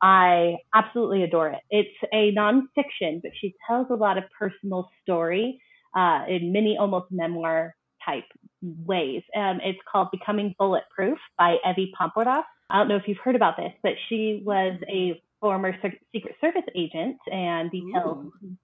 I 0.00 0.56
absolutely 0.72 1.24
adore 1.24 1.48
it. 1.48 1.60
It's 1.70 2.12
a 2.12 2.32
nonfiction, 2.32 3.20
but 3.22 3.32
she 3.40 3.54
tells 3.66 3.88
a 3.90 3.94
lot 3.94 4.16
of 4.16 4.24
personal 4.38 4.90
story 5.02 5.60
uh, 5.96 6.24
in 6.28 6.52
many 6.52 6.76
almost 6.78 7.06
memoir 7.10 7.74
type 8.04 8.24
ways. 8.62 9.22
Um, 9.36 9.60
it's 9.64 9.78
called 9.90 10.08
Becoming 10.12 10.54
Bulletproof 10.58 11.18
by 11.36 11.56
Evy 11.64 11.92
Poumpouras. 11.98 12.44
I 12.70 12.78
don't 12.78 12.88
know 12.88 12.96
if 12.96 13.04
you've 13.06 13.18
heard 13.24 13.36
about 13.36 13.56
this, 13.56 13.72
but 13.82 13.92
she 14.08 14.42
was 14.44 14.78
a 14.88 15.20
former 15.40 15.74
Secret 16.12 16.36
Service 16.40 16.62
agent 16.76 17.16
and 17.30 17.70
detailed 17.70 18.26
Ooh. 18.26 18.56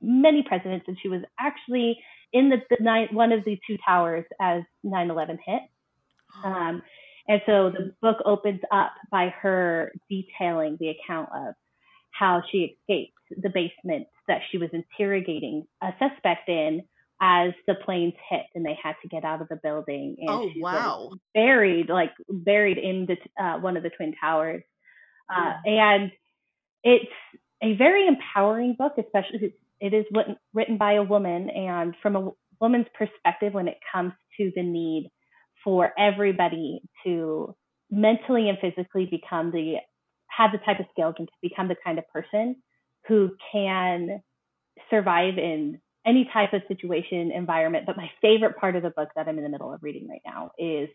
Many 0.00 0.42
presidents, 0.42 0.86
and 0.88 0.96
she 1.00 1.08
was 1.08 1.22
actually 1.38 1.98
in 2.32 2.50
the, 2.50 2.58
the 2.70 2.76
nine, 2.80 3.08
one 3.12 3.32
of 3.32 3.44
the 3.44 3.58
two 3.66 3.76
towers 3.86 4.24
as 4.40 4.62
9/11 4.84 5.38
hit. 5.44 5.62
Um, 6.44 6.82
and 7.26 7.42
so 7.46 7.70
the 7.70 7.94
book 8.00 8.18
opens 8.24 8.60
up 8.72 8.92
by 9.10 9.28
her 9.40 9.92
detailing 10.10 10.76
the 10.78 10.90
account 10.90 11.28
of 11.34 11.54
how 12.10 12.42
she 12.50 12.76
escaped 12.80 13.12
the 13.30 13.50
basement 13.50 14.06
that 14.26 14.40
she 14.50 14.58
was 14.58 14.70
interrogating 14.72 15.66
a 15.82 15.92
suspect 15.98 16.48
in 16.48 16.82
as 17.20 17.50
the 17.66 17.74
planes 17.74 18.14
hit 18.30 18.44
and 18.54 18.64
they 18.64 18.78
had 18.80 18.94
to 19.02 19.08
get 19.08 19.24
out 19.24 19.42
of 19.42 19.48
the 19.48 19.58
building. 19.62 20.16
And 20.20 20.30
oh 20.30 20.50
wow! 20.56 21.10
Buried, 21.34 21.88
like 21.88 22.12
buried 22.28 22.78
in 22.78 23.06
the 23.06 23.42
uh, 23.42 23.58
one 23.58 23.76
of 23.76 23.82
the 23.82 23.90
twin 23.90 24.14
towers, 24.20 24.62
uh, 25.34 25.54
and 25.64 26.12
it's 26.84 27.10
a 27.62 27.74
very 27.74 28.06
empowering 28.06 28.76
book, 28.78 28.94
especially 28.98 29.54
it 29.80 29.94
is 29.94 30.04
written 30.54 30.76
by 30.78 30.94
a 30.94 31.02
woman, 31.02 31.50
and 31.50 31.94
from 32.02 32.16
a 32.16 32.30
woman's 32.60 32.86
perspective 32.94 33.54
when 33.54 33.68
it 33.68 33.78
comes 33.92 34.12
to 34.36 34.52
the 34.54 34.62
need 34.62 35.10
for 35.64 35.92
everybody 35.98 36.80
to 37.04 37.54
mentally 37.90 38.48
and 38.48 38.58
physically 38.58 39.06
become 39.06 39.50
the 39.50 39.76
have 40.28 40.52
the 40.52 40.58
type 40.58 40.78
of 40.78 40.86
skills 40.92 41.14
and 41.18 41.26
to 41.26 41.34
become 41.48 41.68
the 41.68 41.76
kind 41.84 41.98
of 41.98 42.04
person 42.08 42.56
who 43.08 43.30
can 43.52 44.22
survive 44.90 45.38
in 45.38 45.80
any 46.06 46.28
type 46.32 46.52
of 46.52 46.62
situation 46.68 47.32
environment. 47.32 47.86
But 47.86 47.96
my 47.96 48.10
favorite 48.22 48.56
part 48.56 48.76
of 48.76 48.82
the 48.82 48.90
book 48.90 49.08
that 49.16 49.28
i'm 49.28 49.38
in 49.38 49.44
the 49.44 49.50
middle 49.50 49.72
of 49.72 49.82
reading 49.82 50.08
right 50.08 50.22
now 50.24 50.50
is 50.58 50.88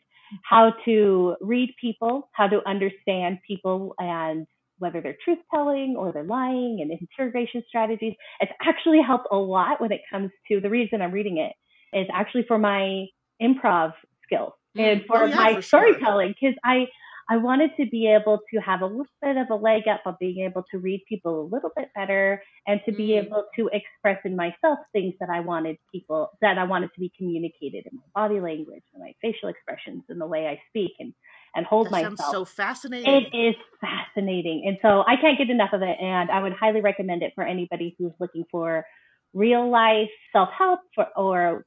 how 0.43 0.73
to 0.85 1.35
read 1.41 1.73
people 1.79 2.29
how 2.31 2.47
to 2.47 2.67
understand 2.67 3.39
people 3.45 3.95
and 3.99 4.47
whether 4.79 5.01
they're 5.01 5.17
truth 5.23 5.39
telling 5.53 5.95
or 5.97 6.11
they're 6.11 6.23
lying 6.23 6.79
and 6.81 6.91
interrogation 6.91 7.63
strategies 7.67 8.13
it's 8.39 8.51
actually 8.61 9.01
helped 9.05 9.27
a 9.31 9.37
lot 9.37 9.79
when 9.79 9.91
it 9.91 10.01
comes 10.11 10.31
to 10.49 10.59
the 10.59 10.69
reason 10.69 11.01
i'm 11.01 11.11
reading 11.11 11.37
it 11.37 11.53
is 11.97 12.07
actually 12.13 12.43
for 12.47 12.57
my 12.57 13.05
improv 13.41 13.93
skills 14.23 14.53
and 14.75 15.01
mm. 15.01 15.07
for 15.07 15.23
oh, 15.23 15.25
yeah, 15.25 15.35
my 15.35 15.55
for 15.55 15.61
storytelling 15.61 16.29
because 16.29 16.55
sure. 16.65 16.71
I 16.71 16.87
I 17.29 17.37
wanted 17.37 17.71
to 17.77 17.85
be 17.89 18.07
able 18.07 18.39
to 18.53 18.59
have 18.59 18.81
a 18.81 18.85
little 18.85 19.05
bit 19.21 19.37
of 19.37 19.49
a 19.49 19.55
leg 19.55 19.83
up 19.87 20.01
on 20.05 20.17
being 20.19 20.45
able 20.45 20.63
to 20.71 20.77
read 20.77 21.03
people 21.07 21.41
a 21.41 21.47
little 21.55 21.71
bit 21.75 21.87
better 21.95 22.43
and 22.67 22.81
to 22.85 22.91
be 22.91 23.09
mm. 23.09 23.25
able 23.25 23.45
to 23.55 23.69
express 23.71 24.19
in 24.25 24.35
myself 24.35 24.79
things 24.91 25.13
that 25.19 25.29
I 25.29 25.39
wanted 25.39 25.77
people 25.91 26.31
that 26.41 26.57
I 26.57 26.65
wanted 26.65 26.89
to 26.93 26.99
be 26.99 27.11
communicated 27.17 27.85
in 27.89 27.97
my 27.97 28.21
body 28.27 28.39
language 28.41 28.83
and 28.93 29.03
my 29.03 29.13
facial 29.21 29.49
expressions 29.49 30.03
and 30.09 30.19
the 30.19 30.27
way 30.27 30.47
I 30.47 30.61
speak 30.69 30.91
and 30.99 31.13
and 31.55 31.65
hold 31.65 31.87
that 31.87 31.91
myself. 31.91 32.17
Sounds 32.17 32.31
so 32.31 32.45
fascinating. 32.45 33.13
It 33.13 33.37
is 33.37 33.55
fascinating, 33.79 34.63
and 34.67 34.77
so 34.81 35.03
I 35.07 35.15
can't 35.15 35.37
get 35.37 35.49
enough 35.49 35.73
of 35.73 35.81
it. 35.81 35.97
And 35.99 36.31
I 36.31 36.41
would 36.41 36.53
highly 36.53 36.81
recommend 36.81 37.23
it 37.23 37.33
for 37.35 37.43
anybody 37.43 37.95
who's 37.97 38.13
looking 38.19 38.43
for 38.51 38.85
real 39.33 39.69
life 39.69 40.09
self 40.31 40.49
help 40.57 40.79
or 41.15 41.65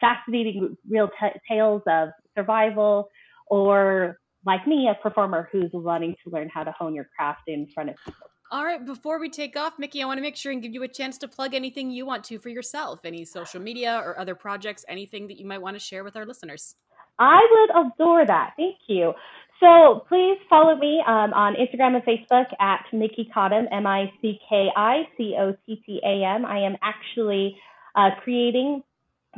fascinating 0.00 0.76
real 0.88 1.08
t- 1.08 1.38
tales 1.48 1.82
of 1.86 2.10
survival, 2.36 3.08
or 3.46 4.18
like 4.44 4.66
me, 4.66 4.88
a 4.90 5.00
performer 5.02 5.48
who's 5.52 5.70
wanting 5.72 6.16
to 6.24 6.30
learn 6.30 6.48
how 6.48 6.62
to 6.64 6.72
hone 6.72 6.94
your 6.94 7.08
craft 7.16 7.42
in 7.46 7.66
front 7.74 7.90
of 7.90 7.96
people. 8.04 8.26
All 8.50 8.66
right, 8.66 8.84
before 8.84 9.18
we 9.18 9.30
take 9.30 9.56
off, 9.56 9.78
Micki, 9.78 10.02
I 10.02 10.04
want 10.04 10.18
to 10.18 10.22
make 10.22 10.36
sure 10.36 10.52
and 10.52 10.60
give 10.62 10.74
you 10.74 10.82
a 10.82 10.88
chance 10.88 11.16
to 11.18 11.28
plug 11.28 11.54
anything 11.54 11.90
you 11.90 12.04
want 12.04 12.22
to 12.24 12.38
for 12.38 12.50
yourself, 12.50 13.00
any 13.02 13.24
social 13.24 13.62
media 13.62 14.02
or 14.04 14.18
other 14.18 14.34
projects, 14.34 14.84
anything 14.88 15.28
that 15.28 15.38
you 15.38 15.46
might 15.46 15.62
want 15.62 15.74
to 15.74 15.80
share 15.80 16.04
with 16.04 16.16
our 16.16 16.26
listeners. 16.26 16.74
I 17.22 17.40
would 17.52 17.86
adore 17.86 18.26
that. 18.26 18.54
Thank 18.56 18.78
you. 18.88 19.12
So 19.60 20.04
please 20.08 20.38
follow 20.50 20.74
me 20.74 21.00
um, 21.06 21.32
on 21.32 21.54
Instagram 21.54 21.94
and 21.94 22.02
Facebook 22.02 22.46
at 22.58 22.84
Micki 22.92 23.30
Cottam, 23.32 23.66
M 23.70 23.86
I 23.86 24.12
C 24.20 24.40
K 24.48 24.68
I 24.74 25.02
C 25.16 25.36
O 25.38 25.54
T 25.64 25.80
T 25.86 26.00
A 26.04 26.24
M. 26.24 26.44
I 26.44 26.58
am 26.66 26.76
actually 26.82 27.56
uh, 27.94 28.10
creating 28.24 28.82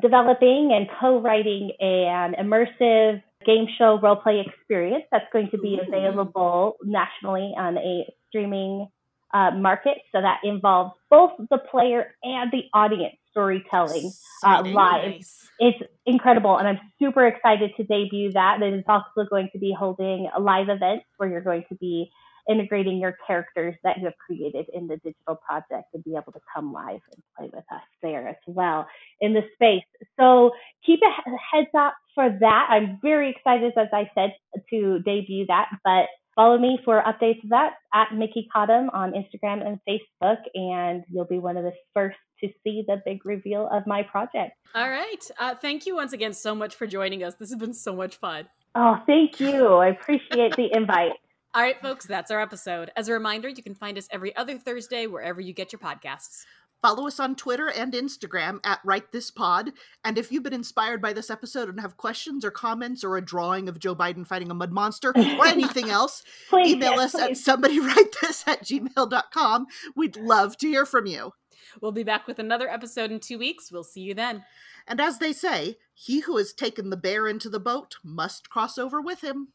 developing 0.00 0.70
and 0.72 0.88
co-writing 0.98 1.72
an 1.78 2.34
immersive 2.40 3.22
game 3.44 3.66
show 3.78 4.00
role 4.02 4.16
play 4.16 4.42
experience 4.44 5.04
that's 5.12 5.30
going 5.30 5.50
to 5.50 5.58
be 5.58 5.78
available 5.86 6.76
nationally 6.82 7.52
on 7.58 7.76
a 7.76 8.10
streaming 8.28 8.88
uh, 9.34 9.50
market. 9.50 9.98
So 10.10 10.22
that 10.22 10.38
involves 10.42 10.94
both 11.10 11.32
the 11.50 11.58
player 11.58 12.14
and 12.22 12.50
the 12.50 12.62
audience 12.72 13.16
storytelling 13.34 14.12
uh, 14.44 14.62
live. 14.64 15.12
Nice. 15.12 15.48
It's 15.58 15.78
incredible, 16.06 16.56
and 16.56 16.68
I'm 16.68 16.80
super 17.00 17.26
excited 17.26 17.72
to 17.76 17.84
debut 17.84 18.32
that. 18.32 18.60
And 18.60 18.74
It 18.74 18.78
is 18.78 18.84
also 18.88 19.28
going 19.28 19.50
to 19.52 19.58
be 19.58 19.74
holding 19.76 20.28
live 20.40 20.68
events 20.68 21.04
where 21.16 21.28
you're 21.28 21.40
going 21.40 21.64
to 21.68 21.74
be 21.76 22.10
integrating 22.48 22.98
your 22.98 23.16
characters 23.26 23.74
that 23.84 23.96
you 23.98 24.04
have 24.04 24.18
created 24.18 24.66
in 24.74 24.86
the 24.86 24.96
digital 24.96 25.36
project 25.36 25.88
and 25.94 26.04
be 26.04 26.12
able 26.12 26.32
to 26.32 26.40
come 26.54 26.72
live 26.72 27.00
and 27.12 27.22
play 27.36 27.50
with 27.52 27.64
us 27.72 27.80
there 28.02 28.28
as 28.28 28.36
well 28.46 28.86
in 29.20 29.32
the 29.32 29.42
space. 29.54 29.84
So 30.20 30.50
keep 30.84 31.00
a 31.02 31.30
heads 31.56 31.70
up 31.76 31.94
for 32.14 32.28
that. 32.40 32.66
I'm 32.70 32.98
very 33.00 33.30
excited, 33.30 33.72
as 33.78 33.88
I 33.92 34.10
said, 34.14 34.34
to 34.70 34.98
debut 35.00 35.46
that, 35.46 35.70
but 35.82 36.06
follow 36.36 36.58
me 36.58 36.78
for 36.84 37.02
updates 37.02 37.42
of 37.44 37.50
that 37.50 37.74
at 37.92 38.08
Micki 38.12 38.46
Cottam 38.54 38.88
on 38.92 39.12
Instagram 39.12 39.66
and 39.66 39.78
Facebook, 39.88 40.38
and 40.54 41.04
you'll 41.10 41.24
be 41.24 41.38
one 41.38 41.56
of 41.56 41.64
the 41.64 41.72
first 41.92 42.18
to 42.40 42.48
see 42.62 42.84
the 42.86 43.00
big 43.04 43.24
reveal 43.24 43.68
of 43.72 43.86
my 43.86 44.02
project. 44.02 44.52
All 44.74 44.90
right. 44.90 45.30
Uh, 45.38 45.54
thank 45.54 45.86
you 45.86 45.94
once 45.94 46.12
again 46.12 46.32
so 46.32 46.54
much 46.54 46.74
for 46.74 46.86
joining 46.86 47.22
us. 47.22 47.34
This 47.36 47.50
has 47.50 47.58
been 47.58 47.74
so 47.74 47.94
much 47.94 48.16
fun. 48.16 48.48
Oh, 48.74 48.96
thank 49.06 49.38
you. 49.40 49.66
I 49.66 49.88
appreciate 49.88 50.56
the 50.56 50.68
invite. 50.72 51.12
All 51.54 51.62
right, 51.62 51.80
folks, 51.80 52.04
that's 52.04 52.32
our 52.32 52.40
episode. 52.40 52.90
As 52.96 53.08
a 53.08 53.12
reminder, 53.12 53.48
you 53.48 53.62
can 53.62 53.76
find 53.76 53.96
us 53.96 54.08
every 54.10 54.34
other 54.34 54.58
Thursday 54.58 55.06
wherever 55.06 55.40
you 55.40 55.52
get 55.52 55.72
your 55.72 55.78
podcasts. 55.78 56.44
Follow 56.84 57.06
us 57.06 57.18
on 57.18 57.34
Twitter 57.34 57.70
and 57.70 57.94
Instagram 57.94 58.60
at 58.62 58.78
Write 58.84 59.10
This 59.10 59.30
Pod. 59.30 59.72
And 60.04 60.18
if 60.18 60.30
you've 60.30 60.42
been 60.42 60.52
inspired 60.52 61.00
by 61.00 61.14
this 61.14 61.30
episode 61.30 61.70
and 61.70 61.80
have 61.80 61.96
questions 61.96 62.44
or 62.44 62.50
comments 62.50 63.02
or 63.02 63.16
a 63.16 63.24
drawing 63.24 63.70
of 63.70 63.78
Joe 63.78 63.96
Biden 63.96 64.26
fighting 64.26 64.50
a 64.50 64.54
mud 64.54 64.70
monster 64.70 65.08
or 65.16 65.46
anything 65.46 65.88
else, 65.88 66.22
please, 66.50 66.74
email 66.74 66.90
yes, 66.96 67.14
us 67.14 67.22
please. 67.22 67.48
at 67.48 67.58
somebodywritethis 67.58 68.46
at 68.46 68.64
gmail.com. 68.64 69.66
We'd 69.96 70.18
love 70.18 70.58
to 70.58 70.68
hear 70.68 70.84
from 70.84 71.06
you. 71.06 71.32
We'll 71.80 71.90
be 71.90 72.02
back 72.02 72.26
with 72.26 72.38
another 72.38 72.68
episode 72.68 73.10
in 73.10 73.18
two 73.18 73.38
weeks. 73.38 73.72
We'll 73.72 73.82
see 73.82 74.02
you 74.02 74.12
then. 74.12 74.44
And 74.86 75.00
as 75.00 75.18
they 75.18 75.32
say, 75.32 75.78
he 75.94 76.20
who 76.20 76.36
has 76.36 76.52
taken 76.52 76.90
the 76.90 76.98
bear 76.98 77.26
into 77.26 77.48
the 77.48 77.58
boat 77.58 77.96
must 78.04 78.50
cross 78.50 78.76
over 78.76 79.00
with 79.00 79.24
him. 79.24 79.54